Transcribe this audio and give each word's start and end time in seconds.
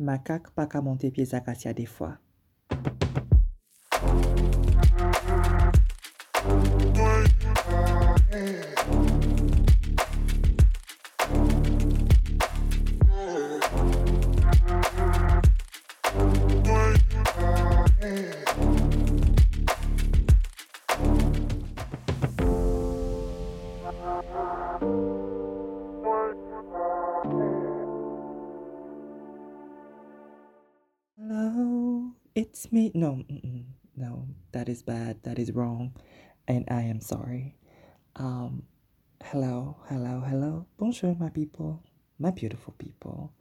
makak 0.00 0.50
pa 0.56 0.64
ka 0.66 0.80
monte 0.80 1.12
piye 1.12 1.28
Zakasya 1.28 1.72
defwa. 1.76 2.16
Me. 32.72 32.90
No, 32.94 33.22
no, 33.96 34.28
that 34.52 34.68
is 34.68 34.82
bad. 34.82 35.22
That 35.24 35.38
is 35.38 35.52
wrong, 35.52 35.94
and 36.46 36.64
I 36.70 36.82
am 36.82 37.00
sorry. 37.00 37.56
Um, 38.16 38.64
hello, 39.22 39.76
hello, 39.88 40.22
hello. 40.26 40.66
Bonjour, 40.78 41.16
my 41.18 41.30
people, 41.30 41.82
my 42.18 42.30
beautiful 42.30 42.74
people. 42.78 43.32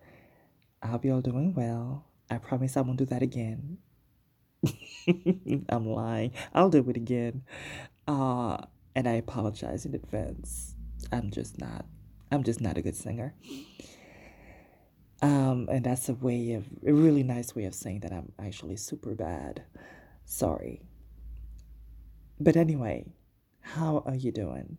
I 0.81 0.87
hope 0.87 1.05
you're 1.05 1.15
all 1.15 1.21
doing 1.21 1.53
well. 1.53 2.05
I 2.29 2.37
promise 2.37 2.77
I 2.77 2.81
won't 2.81 2.97
do 2.99 3.05
that 3.05 3.21
again. 3.21 3.77
I'm 5.69 5.87
lying. 5.87 6.31
I'll 6.53 6.69
do 6.69 6.87
it 6.89 6.97
again. 6.97 7.43
Uh, 8.07 8.57
and 8.95 9.07
I 9.07 9.13
apologize 9.13 9.85
in 9.85 9.95
advance. 9.95 10.75
I'm 11.11 11.31
just 11.31 11.59
not. 11.59 11.85
I'm 12.31 12.43
just 12.43 12.61
not 12.61 12.77
a 12.77 12.81
good 12.81 12.95
singer. 12.95 13.33
Um, 15.21 15.67
and 15.69 15.83
that's 15.83 16.07
a 16.07 16.13
way 16.13 16.53
of 16.53 16.65
a 16.85 16.93
really 16.93 17.23
nice 17.23 17.55
way 17.55 17.65
of 17.65 17.75
saying 17.75 18.01
that 18.01 18.13
I'm 18.13 18.31
actually 18.39 18.77
super 18.77 19.15
bad. 19.15 19.63
Sorry. 20.25 20.81
But 22.39 22.55
anyway, 22.55 23.05
how 23.59 24.03
are 24.05 24.15
you 24.15 24.31
doing? 24.31 24.77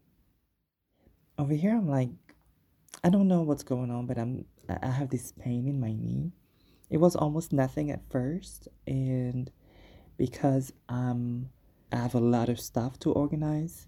Over 1.38 1.52
here, 1.52 1.76
I'm 1.76 1.88
like, 1.88 2.08
I 3.04 3.10
don't 3.10 3.28
know 3.28 3.42
what's 3.42 3.62
going 3.62 3.90
on, 3.90 4.06
but 4.06 4.18
I'm 4.18 4.44
I 4.68 4.90
have 4.90 5.10
this 5.10 5.32
pain 5.32 5.66
in 5.66 5.80
my 5.80 5.92
knee. 5.92 6.32
It 6.88 6.98
was 6.98 7.16
almost 7.16 7.52
nothing 7.52 7.90
at 7.90 8.08
first, 8.10 8.68
and 8.86 9.50
because 10.16 10.72
um 10.88 11.48
I 11.92 11.96
have 11.96 12.14
a 12.14 12.20
lot 12.20 12.48
of 12.48 12.60
stuff 12.60 12.98
to 13.00 13.12
organize, 13.12 13.86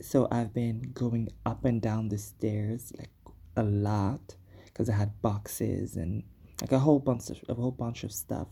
so 0.00 0.28
I've 0.30 0.54
been 0.54 0.90
going 0.94 1.28
up 1.44 1.64
and 1.64 1.80
down 1.80 2.08
the 2.08 2.18
stairs 2.18 2.92
like 2.98 3.10
a 3.56 3.62
lot 3.62 4.36
because 4.78 4.88
I 4.88 4.94
had 4.94 5.20
boxes 5.20 5.96
and 5.96 6.22
like 6.60 6.70
a 6.70 6.78
whole 6.78 7.00
bunch 7.00 7.30
of 7.30 7.38
a 7.48 7.54
whole 7.54 7.72
bunch 7.72 8.04
of 8.04 8.12
stuff, 8.12 8.46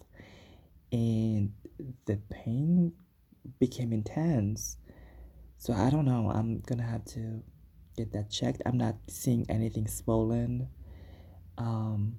and 0.90 1.52
the 2.06 2.16
pain 2.30 2.92
became 3.60 3.92
intense. 3.92 4.76
So 5.56 5.72
I 5.72 5.88
don't 5.88 6.04
know. 6.04 6.30
I'm 6.34 6.60
gonna 6.66 6.82
have 6.82 7.04
to 7.14 7.42
get 7.96 8.12
that 8.12 8.28
checked. 8.28 8.60
I'm 8.66 8.76
not 8.76 8.96
seeing 9.08 9.46
anything 9.48 9.86
swollen. 9.86 10.68
Um, 11.58 12.18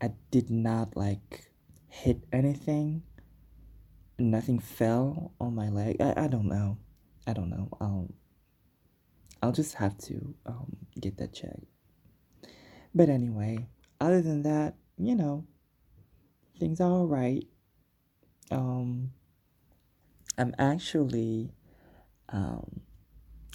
I 0.00 0.12
did 0.30 0.50
not 0.50 0.96
like 0.96 1.52
hit 1.88 2.24
anything. 2.32 3.02
Nothing 4.18 4.58
fell 4.58 5.32
on 5.38 5.54
my 5.54 5.68
leg. 5.68 5.96
I, 6.00 6.24
I 6.24 6.28
don't 6.28 6.48
know. 6.48 6.78
I 7.26 7.34
don't 7.34 7.50
know. 7.50 7.68
Um, 7.78 8.14
I'll 9.42 9.52
just 9.52 9.74
have 9.74 9.98
to 9.98 10.34
um 10.46 10.78
get 10.98 11.18
that 11.18 11.34
checked. 11.34 11.69
But 12.94 13.08
anyway, 13.08 13.66
other 14.00 14.20
than 14.20 14.42
that, 14.42 14.74
you 14.98 15.14
know, 15.14 15.46
things 16.58 16.80
are 16.80 16.90
all 16.90 17.06
right. 17.06 17.46
Um, 18.50 19.12
I'm 20.36 20.54
actually, 20.58 21.52
um, 22.30 22.80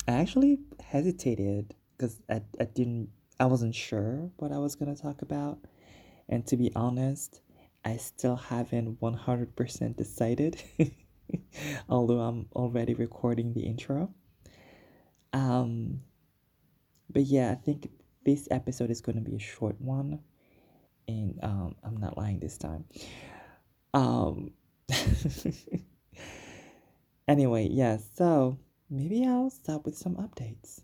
I 0.07 0.13
actually 0.13 0.59
hesitated 0.79 1.75
because 1.97 2.21
I, 2.29 2.41
I 2.59 2.65
didn't, 2.65 3.09
I 3.39 3.45
wasn't 3.45 3.75
sure 3.75 4.29
what 4.37 4.51
I 4.51 4.57
was 4.57 4.75
gonna 4.75 4.95
talk 4.95 5.21
about. 5.21 5.59
And 6.29 6.45
to 6.47 6.57
be 6.57 6.71
honest, 6.75 7.41
I 7.83 7.97
still 7.97 8.35
haven't 8.35 8.99
100% 8.99 9.95
decided, 9.95 10.61
although 11.89 12.19
I'm 12.19 12.47
already 12.55 12.93
recording 12.93 13.53
the 13.53 13.61
intro. 13.61 14.13
Um, 15.33 16.01
but 17.09 17.23
yeah, 17.23 17.51
I 17.51 17.55
think 17.55 17.89
this 18.25 18.47
episode 18.51 18.89
is 18.89 19.01
going 19.01 19.15
to 19.15 19.21
be 19.21 19.35
a 19.35 19.39
short 19.39 19.79
one, 19.79 20.19
and 21.07 21.39
um, 21.43 21.75
I'm 21.83 21.97
not 21.97 22.17
lying 22.17 22.39
this 22.39 22.57
time. 22.57 22.85
Um, 23.93 24.51
anyway, 27.27 27.69
yeah, 27.71 27.97
so 28.15 28.57
maybe 28.89 29.25
I'll 29.25 29.51
start 29.51 29.85
with 29.85 29.97
some 29.97 30.15
updates. 30.15 30.81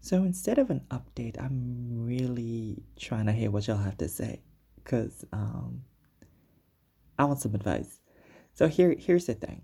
So 0.00 0.18
instead 0.18 0.58
of 0.58 0.68
an 0.68 0.82
update, 0.90 1.42
I'm 1.42 2.04
really 2.04 2.82
trying 2.98 3.26
to 3.26 3.32
hear 3.32 3.50
what 3.50 3.66
y'all 3.66 3.78
have 3.78 3.96
to 3.98 4.08
say 4.08 4.42
because 4.74 5.24
um, 5.32 5.82
I 7.18 7.24
want 7.24 7.40
some 7.40 7.54
advice. 7.54 8.00
So 8.52 8.68
here, 8.68 8.94
here's 8.98 9.26
the 9.26 9.34
thing. 9.34 9.62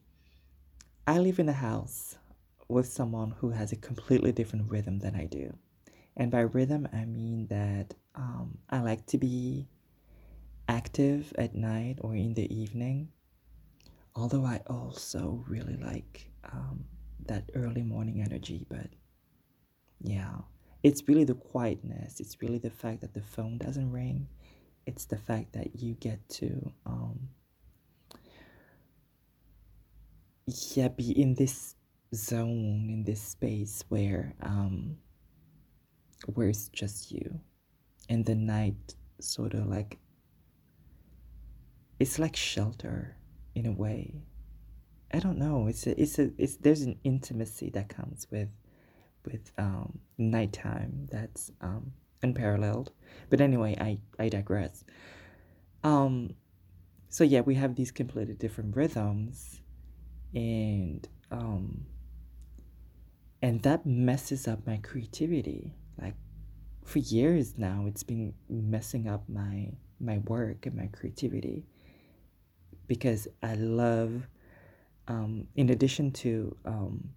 I 1.10 1.19
live 1.19 1.41
in 1.41 1.48
a 1.48 1.53
house 1.53 2.15
with 2.69 2.87
someone 2.87 3.32
who 3.32 3.50
has 3.50 3.72
a 3.72 3.76
completely 3.76 4.31
different 4.31 4.71
rhythm 4.71 5.00
than 5.00 5.16
I 5.16 5.25
do. 5.25 5.53
And 6.16 6.31
by 6.31 6.43
rhythm, 6.43 6.87
I 6.93 7.04
mean 7.04 7.48
that 7.48 7.94
um, 8.15 8.59
I 8.71 8.78
like 8.78 9.06
to 9.06 9.19
be 9.19 9.66
active 10.69 11.32
at 11.37 11.56
night 11.56 11.98
or 12.00 12.15
in 12.15 12.34
the 12.34 12.47
evening. 12.54 13.09
Although 14.15 14.44
I 14.44 14.60
also 14.69 15.44
really 15.48 15.76
like 15.78 16.31
um, 16.44 16.84
that 17.27 17.50
early 17.56 17.82
morning 17.82 18.22
energy, 18.25 18.65
but 18.69 18.87
yeah, 20.00 20.37
it's 20.84 21.09
really 21.09 21.25
the 21.25 21.34
quietness. 21.34 22.21
It's 22.21 22.41
really 22.41 22.59
the 22.59 22.71
fact 22.71 23.00
that 23.00 23.15
the 23.15 23.22
phone 23.22 23.59
doesn't 23.59 23.91
ring. 23.91 24.28
It's 24.87 25.06
the 25.06 25.19
fact 25.19 25.54
that 25.54 25.75
you 25.75 25.94
get 25.94 26.21
to 26.28 26.72
um, 26.87 27.31
yeah 30.77 30.88
be 30.88 31.11
in 31.21 31.34
this 31.34 31.75
zone 32.15 32.88
in 32.88 33.05
this 33.05 33.21
space 33.21 33.84
where 33.88 34.34
um 34.43 34.97
where 36.34 36.49
it's 36.49 36.69
just 36.69 37.11
you. 37.12 37.41
And 38.09 38.25
the 38.25 38.34
night 38.34 38.94
sort 39.21 39.55
of 39.55 39.66
like 39.66 39.99
it's 41.99 42.19
like 42.19 42.37
shelter 42.37 43.16
in 43.55 43.66
a 43.66 43.72
way. 43.72 44.22
I 45.12 45.19
don't 45.19 45.39
know. 45.39 45.66
It's 45.66 45.87
a, 45.87 46.00
it's 46.00 46.19
a 46.19 46.31
it's 46.39 46.56
there's 46.56 46.83
an 46.83 46.99
intimacy 47.05 47.71
that 47.71 47.89
comes 47.89 48.27
with 48.31 48.49
with 49.25 49.53
um 49.59 49.99
nighttime 50.19 51.09
that's 51.10 51.50
um 51.60 51.93
unparalleled. 52.22 52.93
But 53.28 53.41
anyway 53.41 53.77
i 53.81 53.99
i 54.19 54.28
digress. 54.28 54.84
Um 55.84 56.34
so 57.09 57.25
yeah 57.25 57.41
we 57.41 57.55
have 57.56 57.75
these 57.75 57.91
completely 57.91 58.34
different 58.34 58.77
rhythms 58.77 59.60
and 60.34 61.06
um 61.30 61.86
and 63.42 63.62
that 63.62 63.86
messes 63.86 64.46
up 64.46 64.66
my 64.66 64.76
creativity. 64.78 65.72
Like 66.00 66.14
for 66.84 66.98
years 66.98 67.54
now 67.56 67.84
it's 67.86 68.02
been 68.02 68.34
messing 68.48 69.08
up 69.08 69.22
my 69.28 69.70
my 70.00 70.18
work 70.18 70.66
and 70.66 70.74
my 70.74 70.88
creativity 70.88 71.64
because 72.88 73.28
i 73.42 73.54
love 73.54 74.26
um 75.08 75.46
in 75.54 75.70
addition 75.70 76.10
to 76.10 76.56
um 76.64 77.10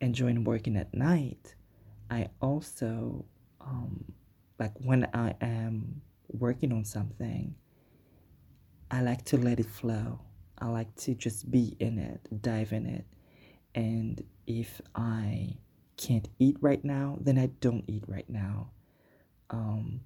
enjoying 0.00 0.44
working 0.44 0.76
at 0.76 0.94
night 0.94 1.54
i 2.10 2.26
also 2.40 3.24
um 3.60 4.04
like 4.58 4.72
when 4.78 5.06
i 5.12 5.34
am 5.40 6.00
working 6.28 6.72
on 6.72 6.84
something 6.84 7.54
i 8.90 9.02
like 9.02 9.24
to 9.24 9.36
let 9.36 9.60
it 9.60 9.66
flow 9.66 10.18
I 10.58 10.66
like 10.66 10.94
to 10.96 11.14
just 11.14 11.50
be 11.50 11.76
in 11.80 11.98
it, 11.98 12.28
dive 12.42 12.72
in 12.72 12.86
it. 12.86 13.04
And 13.74 14.22
if 14.46 14.80
I 14.94 15.56
can't 15.96 16.28
eat 16.38 16.56
right 16.60 16.84
now, 16.84 17.18
then 17.20 17.38
I 17.38 17.46
don't 17.60 17.84
eat 17.86 18.04
right 18.06 18.28
now. 18.28 18.70
Um, 19.50 20.00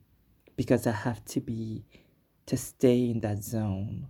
because 0.57 0.87
I 0.87 0.93
have 0.93 1.25
to 1.27 1.41
be, 1.41 1.85
to 2.47 2.57
stay 2.57 3.11
in 3.11 3.21
that 3.21 3.43
zone. 3.43 4.09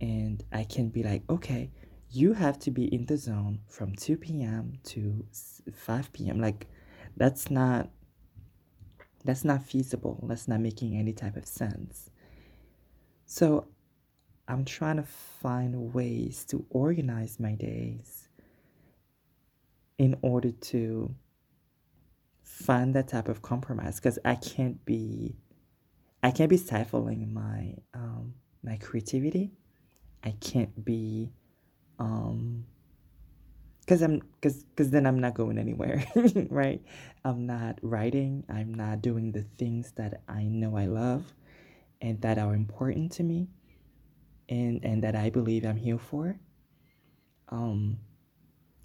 And 0.00 0.42
I 0.52 0.64
can 0.64 0.88
be 0.88 1.02
like, 1.02 1.22
okay, 1.30 1.70
you 2.10 2.32
have 2.32 2.58
to 2.60 2.70
be 2.70 2.92
in 2.92 3.06
the 3.06 3.16
zone 3.16 3.60
from 3.68 3.94
2 3.94 4.16
p.m. 4.16 4.74
to 4.84 5.24
5 5.72 6.12
p.m. 6.12 6.40
Like, 6.40 6.66
that's 7.16 7.50
not, 7.50 7.90
that's 9.24 9.44
not 9.44 9.62
feasible. 9.62 10.24
That's 10.28 10.48
not 10.48 10.60
making 10.60 10.96
any 10.96 11.12
type 11.12 11.36
of 11.36 11.46
sense. 11.46 12.10
So 13.26 13.68
I'm 14.50 14.64
trying 14.64 14.96
to 14.96 15.04
find 15.04 15.94
ways 15.94 16.44
to 16.46 16.66
organize 16.70 17.38
my 17.38 17.52
days 17.52 18.28
in 19.96 20.18
order 20.22 20.50
to 20.50 21.14
find 22.42 22.94
that 22.96 23.08
type 23.08 23.28
of 23.28 23.42
compromise 23.42 23.96
because 23.96 24.18
I 24.24 24.34
can't 24.34 24.84
be 24.84 25.36
I 26.22 26.32
can't 26.32 26.50
be 26.50 26.56
stifling 26.56 27.32
my 27.32 27.76
um 27.94 28.34
my 28.64 28.76
creativity. 28.76 29.52
I 30.24 30.34
can't 30.40 30.84
be 30.84 31.30
um 32.00 32.66
because 33.80 34.02
I'm 34.02 34.20
because 34.40 34.64
because 34.64 34.90
then 34.90 35.06
I'm 35.06 35.20
not 35.20 35.34
going 35.34 35.58
anywhere, 35.58 36.04
right? 36.50 36.82
I'm 37.24 37.46
not 37.46 37.78
writing. 37.82 38.44
I'm 38.48 38.74
not 38.74 39.00
doing 39.00 39.32
the 39.32 39.44
things 39.58 39.92
that 39.92 40.22
I 40.28 40.42
know 40.44 40.76
I 40.76 40.86
love, 40.86 41.24
and 42.00 42.20
that 42.22 42.38
are 42.38 42.54
important 42.54 43.12
to 43.12 43.22
me, 43.22 43.48
and 44.50 44.84
and 44.84 45.02
that 45.02 45.16
I 45.16 45.30
believe 45.30 45.64
I'm 45.64 45.76
here 45.76 45.98
for. 45.98 46.38
Um, 47.48 47.98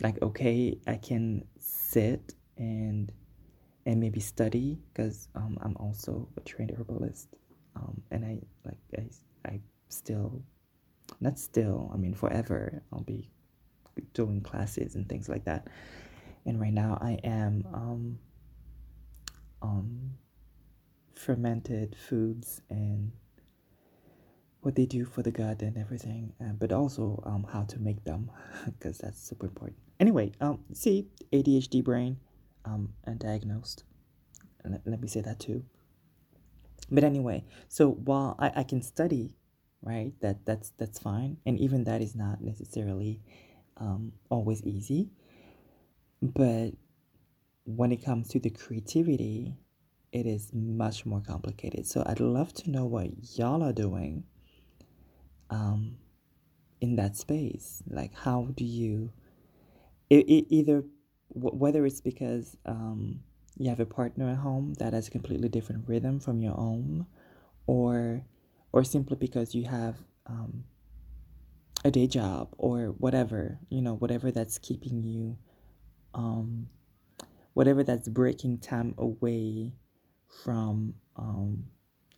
like 0.01 0.21
okay, 0.21 0.77
I 0.87 0.95
can 0.95 1.45
sit 1.59 2.35
and 2.57 3.11
and 3.85 3.99
maybe 3.99 4.19
study 4.19 4.79
because 4.93 5.27
um, 5.35 5.57
I'm 5.61 5.75
also 5.77 6.29
a 6.37 6.41
trained 6.41 6.71
herbalist, 6.71 7.35
um, 7.75 8.01
and 8.11 8.23
I 8.23 8.39
like 8.63 8.79
I 8.97 9.49
I 9.49 9.59
still, 9.89 10.41
not 11.19 11.37
still. 11.39 11.91
I 11.93 11.97
mean 11.97 12.13
forever. 12.13 12.81
I'll 12.93 13.01
be 13.01 13.29
doing 14.13 14.41
classes 14.41 14.95
and 14.95 15.07
things 15.07 15.29
like 15.29 15.45
that. 15.45 15.67
And 16.45 16.59
right 16.59 16.73
now 16.73 16.97
I 17.01 17.17
am 17.23 17.65
um, 17.73 18.19
um, 19.61 20.11
fermented 21.15 21.95
foods 21.95 22.61
and 22.69 23.11
what 24.65 24.73
they 24.73 24.87
do 24.87 25.05
for 25.05 25.21
the 25.21 25.29
gut 25.29 25.61
and 25.61 25.77
everything, 25.77 26.33
uh, 26.41 26.51
but 26.57 26.71
also 26.71 27.21
um, 27.23 27.45
how 27.53 27.61
to 27.65 27.77
make 27.77 28.03
them 28.03 28.31
because 28.65 28.97
that's 28.97 29.21
super 29.21 29.45
important. 29.45 29.77
Anyway, 29.99 30.31
um, 30.41 30.59
see, 30.73 31.07
ADHD 31.31 31.83
brain, 31.83 32.17
um, 32.65 32.91
undiagnosed. 33.07 33.83
Let, 34.67 34.81
let 34.87 34.99
me 34.99 35.07
say 35.07 35.21
that 35.21 35.39
too. 35.39 35.63
But 36.89 37.03
anyway, 37.03 37.45
so 37.69 37.91
while 37.91 38.35
I, 38.39 38.53
I 38.55 38.63
can 38.63 38.81
study, 38.81 39.35
right, 39.83 40.11
that 40.21 40.43
that's 40.47 40.71
that's 40.79 40.97
fine, 40.97 41.37
and 41.45 41.59
even 41.59 41.83
that 41.83 42.01
is 42.01 42.15
not 42.15 42.41
necessarily 42.41 43.21
um, 43.77 44.13
always 44.29 44.63
easy. 44.63 45.11
But 46.23 46.71
when 47.65 47.91
it 47.91 48.03
comes 48.03 48.29
to 48.29 48.39
the 48.39 48.49
creativity, 48.49 49.53
it 50.11 50.25
is 50.25 50.51
much 50.53 51.05
more 51.05 51.21
complicated. 51.21 51.85
So 51.85 52.03
I'd 52.03 52.19
love 52.19 52.51
to 52.55 52.71
know 52.71 52.85
what 52.85 53.09
y'all 53.37 53.61
are 53.61 53.73
doing 53.73 54.23
um, 55.49 55.97
in 56.81 56.95
that 56.95 57.15
space. 57.15 57.83
Like, 57.89 58.13
how 58.15 58.49
do 58.55 58.63
you, 58.63 59.11
it, 60.09 60.27
it 60.27 60.45
either, 60.49 60.83
whether 61.29 61.85
it's 61.85 62.01
because 62.01 62.57
um, 62.65 63.21
you 63.57 63.69
have 63.69 63.79
a 63.79 63.85
partner 63.85 64.29
at 64.29 64.37
home 64.37 64.73
that 64.75 64.93
has 64.93 65.07
a 65.07 65.11
completely 65.11 65.49
different 65.49 65.87
rhythm 65.87 66.19
from 66.19 66.41
your 66.41 66.57
own, 66.57 67.05
or, 67.67 68.23
or 68.71 68.83
simply 68.83 69.17
because 69.17 69.55
you 69.55 69.65
have 69.65 69.95
um, 70.27 70.65
a 71.83 71.91
day 71.91 72.07
job 72.07 72.49
or 72.57 72.87
whatever, 72.97 73.59
you 73.69 73.81
know, 73.81 73.95
whatever 73.95 74.31
that's 74.31 74.57
keeping 74.57 75.03
you, 75.03 75.37
um, 76.13 76.67
whatever 77.53 77.83
that's 77.83 78.07
breaking 78.07 78.57
time 78.57 78.93
away 78.97 79.71
from, 80.43 80.93
um, 81.15 81.65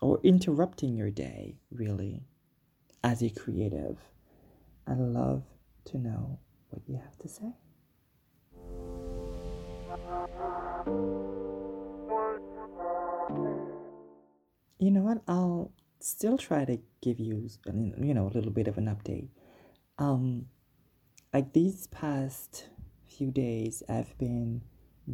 or 0.02 0.20
interrupting 0.24 0.96
your 0.96 1.10
day, 1.10 1.58
really, 1.72 2.24
as 3.04 3.22
a 3.22 3.30
creative. 3.30 3.98
I'd 4.88 4.98
love 4.98 5.44
to 5.86 5.98
know 5.98 6.40
what 6.70 6.82
you 6.88 6.96
have 6.96 7.18
to 7.20 7.28
say. 7.28 7.54
You 14.80 14.92
know 14.92 15.02
what? 15.02 15.22
I'll 15.28 15.72
still 16.00 16.38
try 16.38 16.66
to 16.66 16.80
give 17.02 17.20
you, 17.20 17.50
you 17.66 18.14
know, 18.14 18.28
a 18.28 18.34
little 18.34 18.52
bit 18.52 18.68
of 18.68 18.78
an 18.78 18.86
update 18.86 19.30
um, 20.00 20.46
like 21.34 21.54
these 21.54 21.88
past 21.88 22.68
few 23.08 23.32
days, 23.32 23.84
I've 23.90 24.18
been 24.18 24.62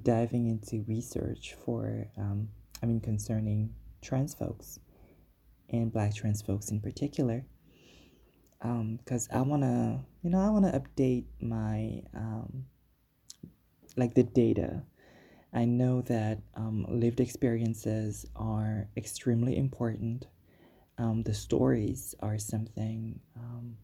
diving 0.01 0.47
into 0.47 0.83
research 0.87 1.55
for, 1.65 2.07
um, 2.17 2.49
I 2.81 2.85
mean, 2.85 2.99
concerning 2.99 3.73
trans 4.01 4.33
folks 4.33 4.79
and 5.69 5.91
black 5.91 6.15
trans 6.15 6.41
folks 6.41 6.69
in 6.69 6.81
particular. 6.81 7.45
Because 8.63 9.27
um, 9.31 9.37
I 9.37 9.41
want 9.41 9.61
to, 9.63 9.99
you 10.23 10.29
know, 10.29 10.39
I 10.39 10.49
want 10.49 10.65
to 10.65 10.79
update 10.79 11.25
my, 11.41 12.01
um, 12.15 12.65
like 13.97 14.15
the 14.15 14.23
data. 14.23 14.83
I 15.53 15.65
know 15.65 16.01
that 16.03 16.39
um, 16.55 16.85
lived 16.89 17.19
experiences 17.19 18.25
are 18.35 18.87
extremely 18.97 19.57
important. 19.57 20.27
Um, 20.97 21.23
the 21.23 21.33
stories 21.33 22.15
are 22.21 22.37
something 22.39 23.19
um, 23.35 23.77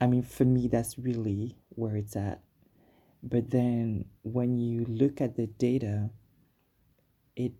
I 0.00 0.06
mean, 0.06 0.22
for 0.22 0.44
me, 0.44 0.68
that's 0.68 0.98
really 0.98 1.56
where 1.70 1.96
it's 1.96 2.16
at. 2.16 2.42
But 3.22 3.50
then 3.50 4.06
when 4.22 4.58
you 4.58 4.84
look 4.84 5.20
at 5.20 5.36
the 5.36 5.46
data, 5.46 6.10
it, 7.34 7.52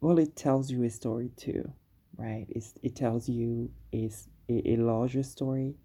well, 0.00 0.18
it 0.18 0.36
tells 0.36 0.70
you 0.70 0.84
a 0.84 0.90
story 0.90 1.30
too, 1.36 1.72
right? 2.16 2.46
It's, 2.48 2.74
it 2.82 2.94
tells 2.94 3.28
you 3.28 3.70
a, 3.92 4.10
a, 4.50 4.72
a 4.72 4.76
larger 4.76 5.22
story, 5.22 5.76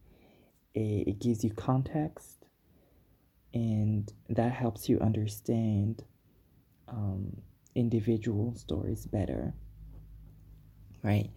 it 0.74 1.20
gives 1.20 1.44
you 1.44 1.52
context, 1.52 2.46
and 3.54 4.12
that 4.30 4.52
helps 4.52 4.90
you 4.90 5.00
understand 5.00 6.04
um, 6.90 7.38
individual 7.76 8.54
stories 8.56 9.06
better, 9.06 9.54
right? 11.04 11.30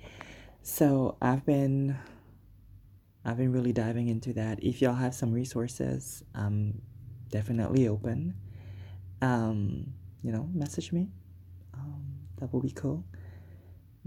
So 0.62 1.16
I've 1.22 1.46
been 1.46 1.96
I've 3.24 3.36
been 3.36 3.52
really 3.52 3.72
diving 3.72 4.08
into 4.08 4.32
that. 4.34 4.62
If 4.62 4.80
y'all 4.80 4.94
have 4.94 5.14
some 5.14 5.32
resources, 5.32 6.24
I'm 6.34 6.80
definitely 7.30 7.86
open. 7.86 8.34
Um, 9.20 9.92
you 10.22 10.32
know, 10.32 10.48
message 10.52 10.92
me. 10.92 11.08
Um, 11.74 12.04
that 12.38 12.52
will 12.52 12.62
be 12.62 12.72
cool. 12.72 13.04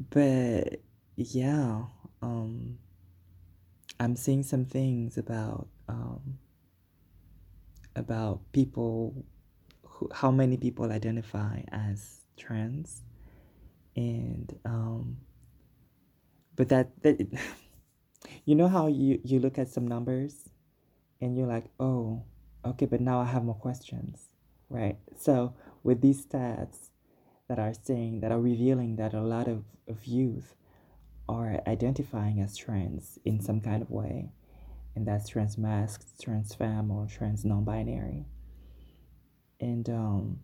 But 0.10 0.82
yeah, 1.16 1.84
um, 2.22 2.78
I'm 4.02 4.16
seeing 4.16 4.44
some 4.44 4.66
things 4.66 5.18
about 5.18 5.68
um, 5.88 6.40
about 7.96 8.42
people 8.52 9.26
who, 9.84 10.10
how 10.14 10.32
many 10.32 10.58
people 10.58 10.92
identify 10.92 11.62
as 11.72 12.22
trans, 12.36 13.04
and 13.96 14.58
um, 14.66 15.18
but 16.56 16.70
that 16.70 16.90
that. 17.04 17.22
You 18.46 18.56
know 18.56 18.68
how 18.68 18.88
you, 18.88 19.20
you 19.24 19.40
look 19.40 19.58
at 19.60 19.70
some 19.70 19.88
numbers 19.88 20.50
and 21.20 21.38
you're 21.38 21.48
like, 21.48 21.66
oh, 21.80 22.24
okay, 22.66 22.86
but 22.86 23.02
now 23.02 23.20
I 23.20 23.26
have 23.26 23.44
more 23.44 23.56
questions, 23.56 24.30
right? 24.70 24.98
So 25.18 25.54
with 25.84 26.02
these 26.02 26.26
stats 26.26 26.90
that 27.48 27.60
are 27.60 27.74
saying, 27.84 28.22
that 28.22 28.32
are 28.32 28.40
revealing 28.42 28.96
that 28.98 29.14
a 29.14 29.22
lot 29.22 29.48
of, 29.48 29.64
of 29.88 30.06
youth 30.06 30.56
are 31.28 31.62
identifying 31.68 32.40
as 32.42 32.58
trans 32.58 33.20
in 33.26 33.40
some 33.42 33.62
kind 33.62 33.82
of 33.82 33.90
way, 33.90 34.32
and 34.96 35.08
that's 35.08 35.30
trans 35.30 35.58
masc, 35.58 36.06
trans 36.22 36.54
femme, 36.54 36.92
or 36.92 37.08
trans 37.08 37.46
non 37.46 37.64
binary. 37.64 38.26
And 39.60 39.90
um 39.90 40.40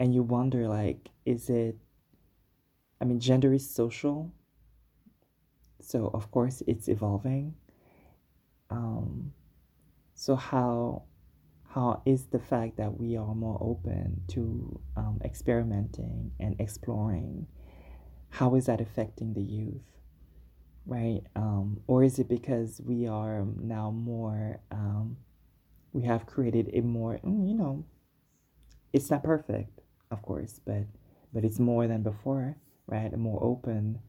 and 0.00 0.14
you 0.14 0.22
wonder 0.22 0.68
like, 0.68 1.10
is 1.24 1.48
it 1.50 1.76
I 3.00 3.04
mean 3.04 3.20
gender 3.20 3.52
is 3.52 3.68
social 3.68 4.32
so 5.82 6.10
of 6.14 6.30
course 6.30 6.62
it's 6.66 6.88
evolving 6.88 7.54
um, 8.70 9.32
so 10.14 10.36
how 10.36 11.02
how 11.68 12.02
is 12.04 12.26
the 12.26 12.38
fact 12.38 12.76
that 12.76 12.98
we 12.98 13.16
are 13.16 13.34
more 13.34 13.58
open 13.60 14.20
to 14.28 14.80
um, 14.96 15.20
experimenting 15.24 16.30
and 16.38 16.54
exploring 16.60 17.46
how 18.32 18.54
is 18.54 18.66
that 18.66 18.80
affecting 18.80 19.34
the 19.34 19.42
youth 19.42 19.82
right? 20.86 21.22
Um, 21.36 21.80
or 21.86 22.02
is 22.02 22.18
it 22.18 22.28
because 22.28 22.80
we 22.84 23.06
are 23.06 23.44
now 23.60 23.90
more 23.90 24.60
um, 24.70 25.16
we 25.92 26.02
have 26.02 26.26
created 26.26 26.70
a 26.72 26.80
more 26.80 27.20
mm, 27.24 27.48
you 27.48 27.54
know 27.54 27.84
it's 28.92 29.10
not 29.10 29.22
perfect 29.22 29.80
of 30.10 30.22
course 30.22 30.60
but 30.66 30.84
but 31.32 31.44
it's 31.44 31.58
more 31.58 31.86
than 31.86 32.02
before 32.02 32.56
right? 32.86 33.12
A 33.12 33.16
more 33.16 33.42
open 33.42 34.00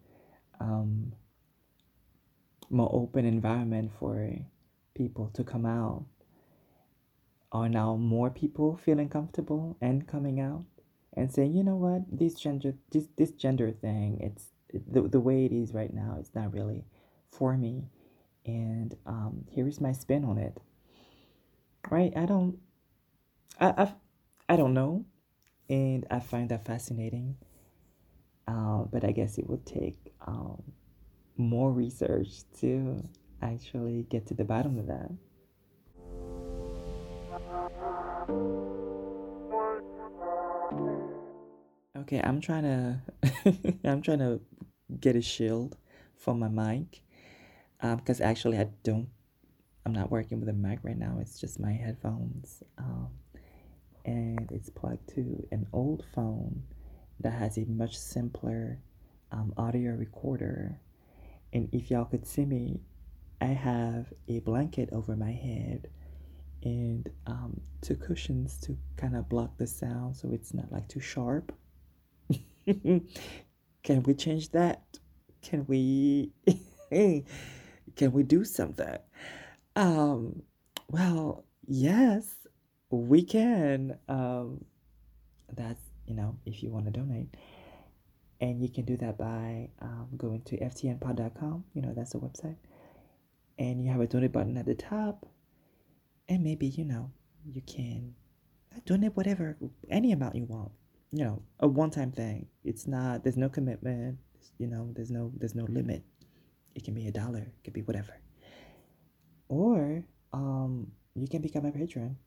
um, 0.60 1.14
more 2.70 2.90
open 2.94 3.26
environment 3.26 3.92
for 4.00 4.36
people 4.96 5.30
to 5.34 5.44
come 5.44 5.66
out. 5.66 6.06
Are 7.52 7.70
now 7.70 7.96
more 7.96 8.32
people 8.32 8.80
feeling 8.84 9.10
comfortable 9.10 9.78
and 9.80 10.08
coming 10.08 10.40
out 10.40 10.66
and 11.16 11.32
saying 11.32 11.54
you 11.54 11.64
know 11.64 11.76
what? 11.76 12.04
This 12.12 12.36
gender 12.36 12.74
this, 12.92 13.08
this 13.18 13.32
gender 13.32 13.72
thing 13.72 14.20
it's 14.22 14.48
the, 14.74 15.02
the 15.02 15.20
way 15.20 15.46
it 15.46 15.52
is 15.52 15.74
right 15.74 15.94
now 15.94 16.18
it's 16.20 16.34
not 16.34 16.54
really 16.54 16.86
for 17.32 17.58
me. 17.58 17.90
And 18.46 18.96
um, 19.06 19.46
here's 19.50 19.80
my 19.80 19.94
spin 19.94 20.26
on 20.26 20.38
it. 20.38 20.58
Right? 21.90 22.14
I 22.16 22.26
don't 22.26 22.58
i 23.60 23.74
I've, 23.78 23.94
i 24.50 24.56
don't 24.56 24.74
know. 24.74 25.06
And 25.70 26.06
I 26.12 26.20
find 26.20 26.50
that 26.50 26.66
fascinating. 26.66 27.38
Uh, 28.48 28.84
but 28.92 29.06
I 29.06 29.12
guess 29.12 29.38
it 29.38 29.50
would 29.50 29.66
take 29.66 30.14
um, 30.28 30.62
more 31.38 31.72
research 31.72 32.44
to 32.60 33.02
actually 33.42 34.06
get 34.10 34.28
to 34.28 34.34
the 34.34 34.44
bottom 34.44 34.78
of 34.78 34.88
that. 34.88 35.12
Okay, 42.04 42.20
I'm 42.22 42.42
trying 42.42 42.64
to 42.64 43.00
I'm 43.86 44.02
trying 44.02 44.20
to 44.20 44.42
get 45.00 45.16
a 45.16 45.22
shield 45.22 45.78
for 46.18 46.36
my 46.36 46.50
mic 46.50 47.02
because 47.82 48.20
um, 48.20 48.28
actually 48.28 48.58
I 48.58 48.68
don't 48.84 49.08
I'm 49.86 49.94
not 49.94 50.12
working 50.12 50.42
with 50.42 50.50
a 50.50 50.54
mic 50.54 50.80
right 50.84 50.98
now. 50.98 51.20
It's 51.22 51.40
just 51.40 51.62
my 51.62 51.72
headphones. 51.72 52.62
Um, 52.78 53.08
and 54.04 54.52
it's 54.52 54.70
plugged 54.70 55.16
to 55.16 55.48
an 55.54 55.66
old 55.72 56.04
phone 56.14 56.64
that 57.22 57.32
has 57.32 57.58
a 57.58 57.64
much 57.68 57.98
simpler 57.98 58.80
um, 59.32 59.54
audio 59.56 59.94
recorder. 59.94 60.82
And 61.54 61.70
if 61.72 61.90
y'all 61.90 62.04
could 62.04 62.28
see 62.28 62.44
me, 62.44 62.82
I 63.40 63.46
have 63.46 64.12
a 64.28 64.40
blanket 64.40 64.90
over 64.92 65.16
my 65.16 65.32
head 65.32 65.88
and 66.64 67.10
um, 67.28 67.62
two 67.80 67.96
cushions 67.96 68.58
to 68.58 68.78
kind 68.98 69.16
of 69.16 69.30
block 69.30 69.58
the 69.58 69.68
sound 69.68 70.18
so 70.18 70.34
it's 70.34 70.54
not 70.54 70.70
like 70.70 70.90
too 70.90 71.00
sharp. 71.00 71.54
Can 73.84 74.04
we 74.04 74.14
change 74.14 74.50
that? 74.52 74.82
Can 75.42 75.66
we 75.68 76.32
can 77.96 78.12
we 78.12 78.24
do 78.24 78.46
something? 78.46 78.98
Um 79.76 80.42
well, 80.90 81.44
yes, 81.68 82.36
we 82.90 83.24
can. 83.24 83.98
Um 84.08 84.64
that's, 85.52 85.84
you 86.08 86.16
know, 86.16 86.38
if 86.46 86.64
you 86.64 86.70
want 86.70 86.86
to 86.86 86.92
donate. 86.92 87.36
And 88.40 88.62
you 88.62 88.70
can 88.70 88.86
do 88.86 88.98
that 88.98 89.18
by 89.18 89.70
um, 89.82 90.10
going 90.18 90.42
to 90.44 90.58
ftnpod.com. 90.58 91.64
You 91.74 91.82
know, 91.82 91.94
that's 91.96 92.12
the 92.12 92.20
website. 92.20 92.58
And 93.58 93.84
you 93.84 93.92
have 93.92 94.02
a 94.02 94.08
donate 94.08 94.32
button 94.32 94.58
at 94.58 94.66
the 94.66 94.76
top. 94.76 95.26
And 96.28 96.44
maybe, 96.44 96.68
you 96.68 96.84
know, 96.84 97.12
you 97.46 97.62
can 97.62 98.16
donate 98.86 99.16
whatever, 99.16 99.58
any 99.90 100.12
amount 100.12 100.36
you 100.36 100.46
want 100.46 100.72
you 101.14 101.24
know 101.24 101.42
a 101.60 101.68
one-time 101.68 102.12
thing. 102.12 102.48
It's 102.64 102.88
not 102.88 103.24
there's 103.24 103.38
no 103.38 103.48
commitment 103.48 104.18
you 104.58 104.68
know 104.68 104.92
there's 104.96 105.12
no 105.12 105.32
there's 105.38 105.56
no 105.56 105.66
limit. 105.66 106.04
It 106.76 106.84
can 106.84 106.96
be 106.96 107.08
a 107.08 107.12
dollar 107.12 107.54
it 107.56 107.64
could 107.64 107.74
be 107.74 107.84
whatever. 107.84 108.20
Or 109.48 110.04
um 110.34 110.92
you 111.16 111.28
can 111.28 111.42
become 111.42 111.66
a 111.66 111.72
patron. 111.72 112.18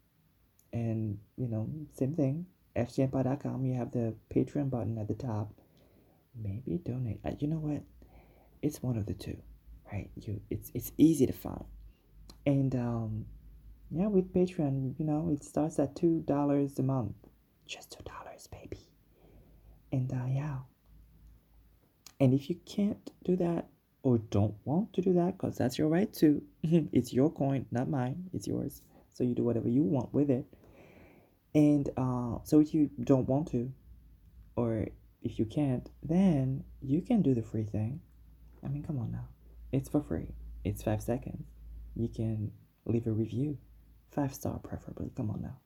And 0.72 1.18
you 1.36 1.48
know 1.48 1.68
same 1.98 2.14
thing 2.14 2.46
ftnpod.com 2.76 3.64
you 3.64 3.74
have 3.74 3.90
the 3.90 4.14
patreon 4.32 4.70
button 4.70 4.96
at 4.98 5.08
the 5.08 5.14
top. 5.14 5.52
Maybe 6.40 6.78
donate. 6.78 7.20
Uh, 7.24 7.32
you 7.40 7.48
know 7.48 7.56
what? 7.56 7.82
It's 8.62 8.82
one 8.82 8.96
of 8.96 9.06
the 9.06 9.14
two 9.14 9.36
right? 9.92 10.10
You 10.14 10.40
it's 10.48 10.70
it's 10.74 10.92
easy 10.96 11.26
to 11.26 11.32
find. 11.32 11.64
And 12.46 12.74
um 12.76 13.26
yeah 13.90 14.06
with 14.08 14.32
patreon 14.34 14.94
you 14.98 15.04
know 15.04 15.30
it 15.32 15.44
starts 15.44 15.78
at 15.78 15.94
two 15.94 16.22
dollars 16.26 16.78
a 16.78 16.82
month 16.82 17.14
just 17.66 17.92
two 17.92 18.04
dollars, 18.04 18.46
baby. 18.46 18.80
And 19.92 20.12
uh, 20.12 20.26
yeah. 20.28 20.58
And 22.20 22.32
if 22.32 22.48
you 22.48 22.56
can't 22.64 23.10
do 23.24 23.36
that 23.36 23.68
or 24.02 24.18
don't 24.18 24.54
want 24.64 24.92
to 24.94 25.02
do 25.02 25.12
that, 25.14 25.36
because 25.36 25.56
that's 25.56 25.78
your 25.78 25.88
right 25.88 26.12
to, 26.14 26.42
it's 26.62 27.12
your 27.12 27.30
coin, 27.30 27.66
not 27.70 27.88
mine. 27.88 28.30
It's 28.32 28.46
yours. 28.46 28.82
So 29.12 29.24
you 29.24 29.34
do 29.34 29.44
whatever 29.44 29.68
you 29.68 29.82
want 29.82 30.12
with 30.14 30.30
it. 30.30 30.46
And 31.54 31.88
uh, 31.96 32.38
so 32.44 32.60
if 32.60 32.74
you 32.74 32.90
don't 33.02 33.28
want 33.28 33.50
to, 33.52 33.72
or 34.56 34.86
if 35.22 35.38
you 35.38 35.44
can't, 35.46 35.88
then 36.02 36.64
you 36.82 37.00
can 37.00 37.22
do 37.22 37.34
the 37.34 37.42
free 37.42 37.64
thing. 37.64 38.00
I 38.64 38.68
mean, 38.68 38.82
come 38.82 38.98
on 38.98 39.10
now. 39.12 39.28
It's 39.72 39.88
for 39.88 40.02
free. 40.02 40.34
It's 40.64 40.82
five 40.82 41.02
seconds. 41.02 41.46
You 41.94 42.08
can 42.08 42.52
leave 42.84 43.06
a 43.06 43.12
review, 43.12 43.58
five 44.10 44.34
star 44.34 44.58
preferably. 44.58 45.10
Come 45.16 45.30
on 45.30 45.42
now 45.42 45.56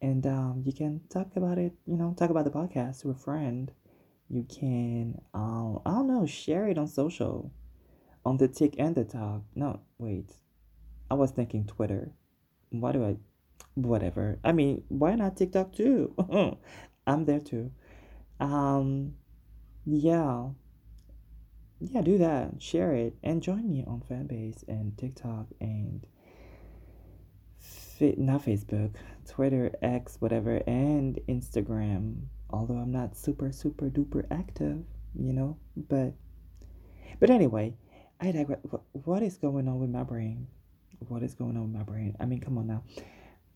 and 0.00 0.26
um, 0.26 0.62
you 0.64 0.72
can 0.72 1.00
talk 1.08 1.28
about 1.36 1.58
it 1.58 1.72
you 1.86 1.96
know 1.96 2.14
talk 2.18 2.30
about 2.30 2.44
the 2.44 2.50
podcast 2.50 3.02
to 3.02 3.10
a 3.10 3.14
friend. 3.14 3.72
You 4.28 4.44
can 4.44 5.20
um, 5.34 5.80
i 5.86 5.90
don't 5.90 6.08
know 6.08 6.26
share 6.26 6.66
it 6.68 6.78
on 6.78 6.88
social 6.88 7.52
on 8.24 8.38
the 8.38 8.48
tick 8.48 8.74
and 8.78 8.94
the 8.94 9.04
talk. 9.04 9.42
No 9.54 9.80
wait. 9.98 10.32
I 11.10 11.14
was 11.14 11.30
thinking 11.30 11.64
twitter. 11.66 12.10
Why 12.70 12.92
do 12.92 13.04
i 13.04 13.16
whatever. 13.74 14.38
I 14.42 14.52
mean 14.52 14.82
why 14.88 15.14
not 15.14 15.36
tiktok 15.36 15.72
too? 15.74 16.14
I'm 17.06 17.24
there 17.24 17.40
too. 17.40 17.70
Um 18.40 19.14
yeah. 19.84 20.48
Yeah 21.78 22.02
do 22.02 22.18
that. 22.18 22.60
Share 22.60 22.94
it. 22.94 23.16
And 23.22 23.42
join 23.42 23.70
me 23.70 23.84
on 23.86 24.02
fanbase 24.10 24.66
and 24.66 24.98
tiktok 24.98 25.46
and 25.60 26.04
not 28.00 28.44
Facebook, 28.44 28.94
Twitter, 29.28 29.72
X, 29.82 30.16
whatever, 30.20 30.62
and 30.66 31.18
Instagram. 31.28 32.22
Although 32.50 32.76
I'm 32.76 32.92
not 32.92 33.16
super 33.16 33.52
super 33.52 33.90
duper 33.90 34.24
active, 34.30 34.84
you 35.18 35.32
know, 35.32 35.56
but 35.76 36.12
but 37.18 37.30
anyway, 37.30 37.74
I 38.20 38.32
digress. 38.32 38.60
What 38.92 39.22
is 39.22 39.36
going 39.36 39.68
on 39.68 39.78
with 39.78 39.90
my 39.90 40.02
brain? 40.02 40.46
What 41.08 41.22
is 41.22 41.34
going 41.34 41.56
on 41.56 41.62
with 41.64 41.72
my 41.72 41.82
brain? 41.82 42.16
I 42.20 42.26
mean, 42.26 42.40
come 42.40 42.58
on 42.58 42.66
now. 42.66 42.84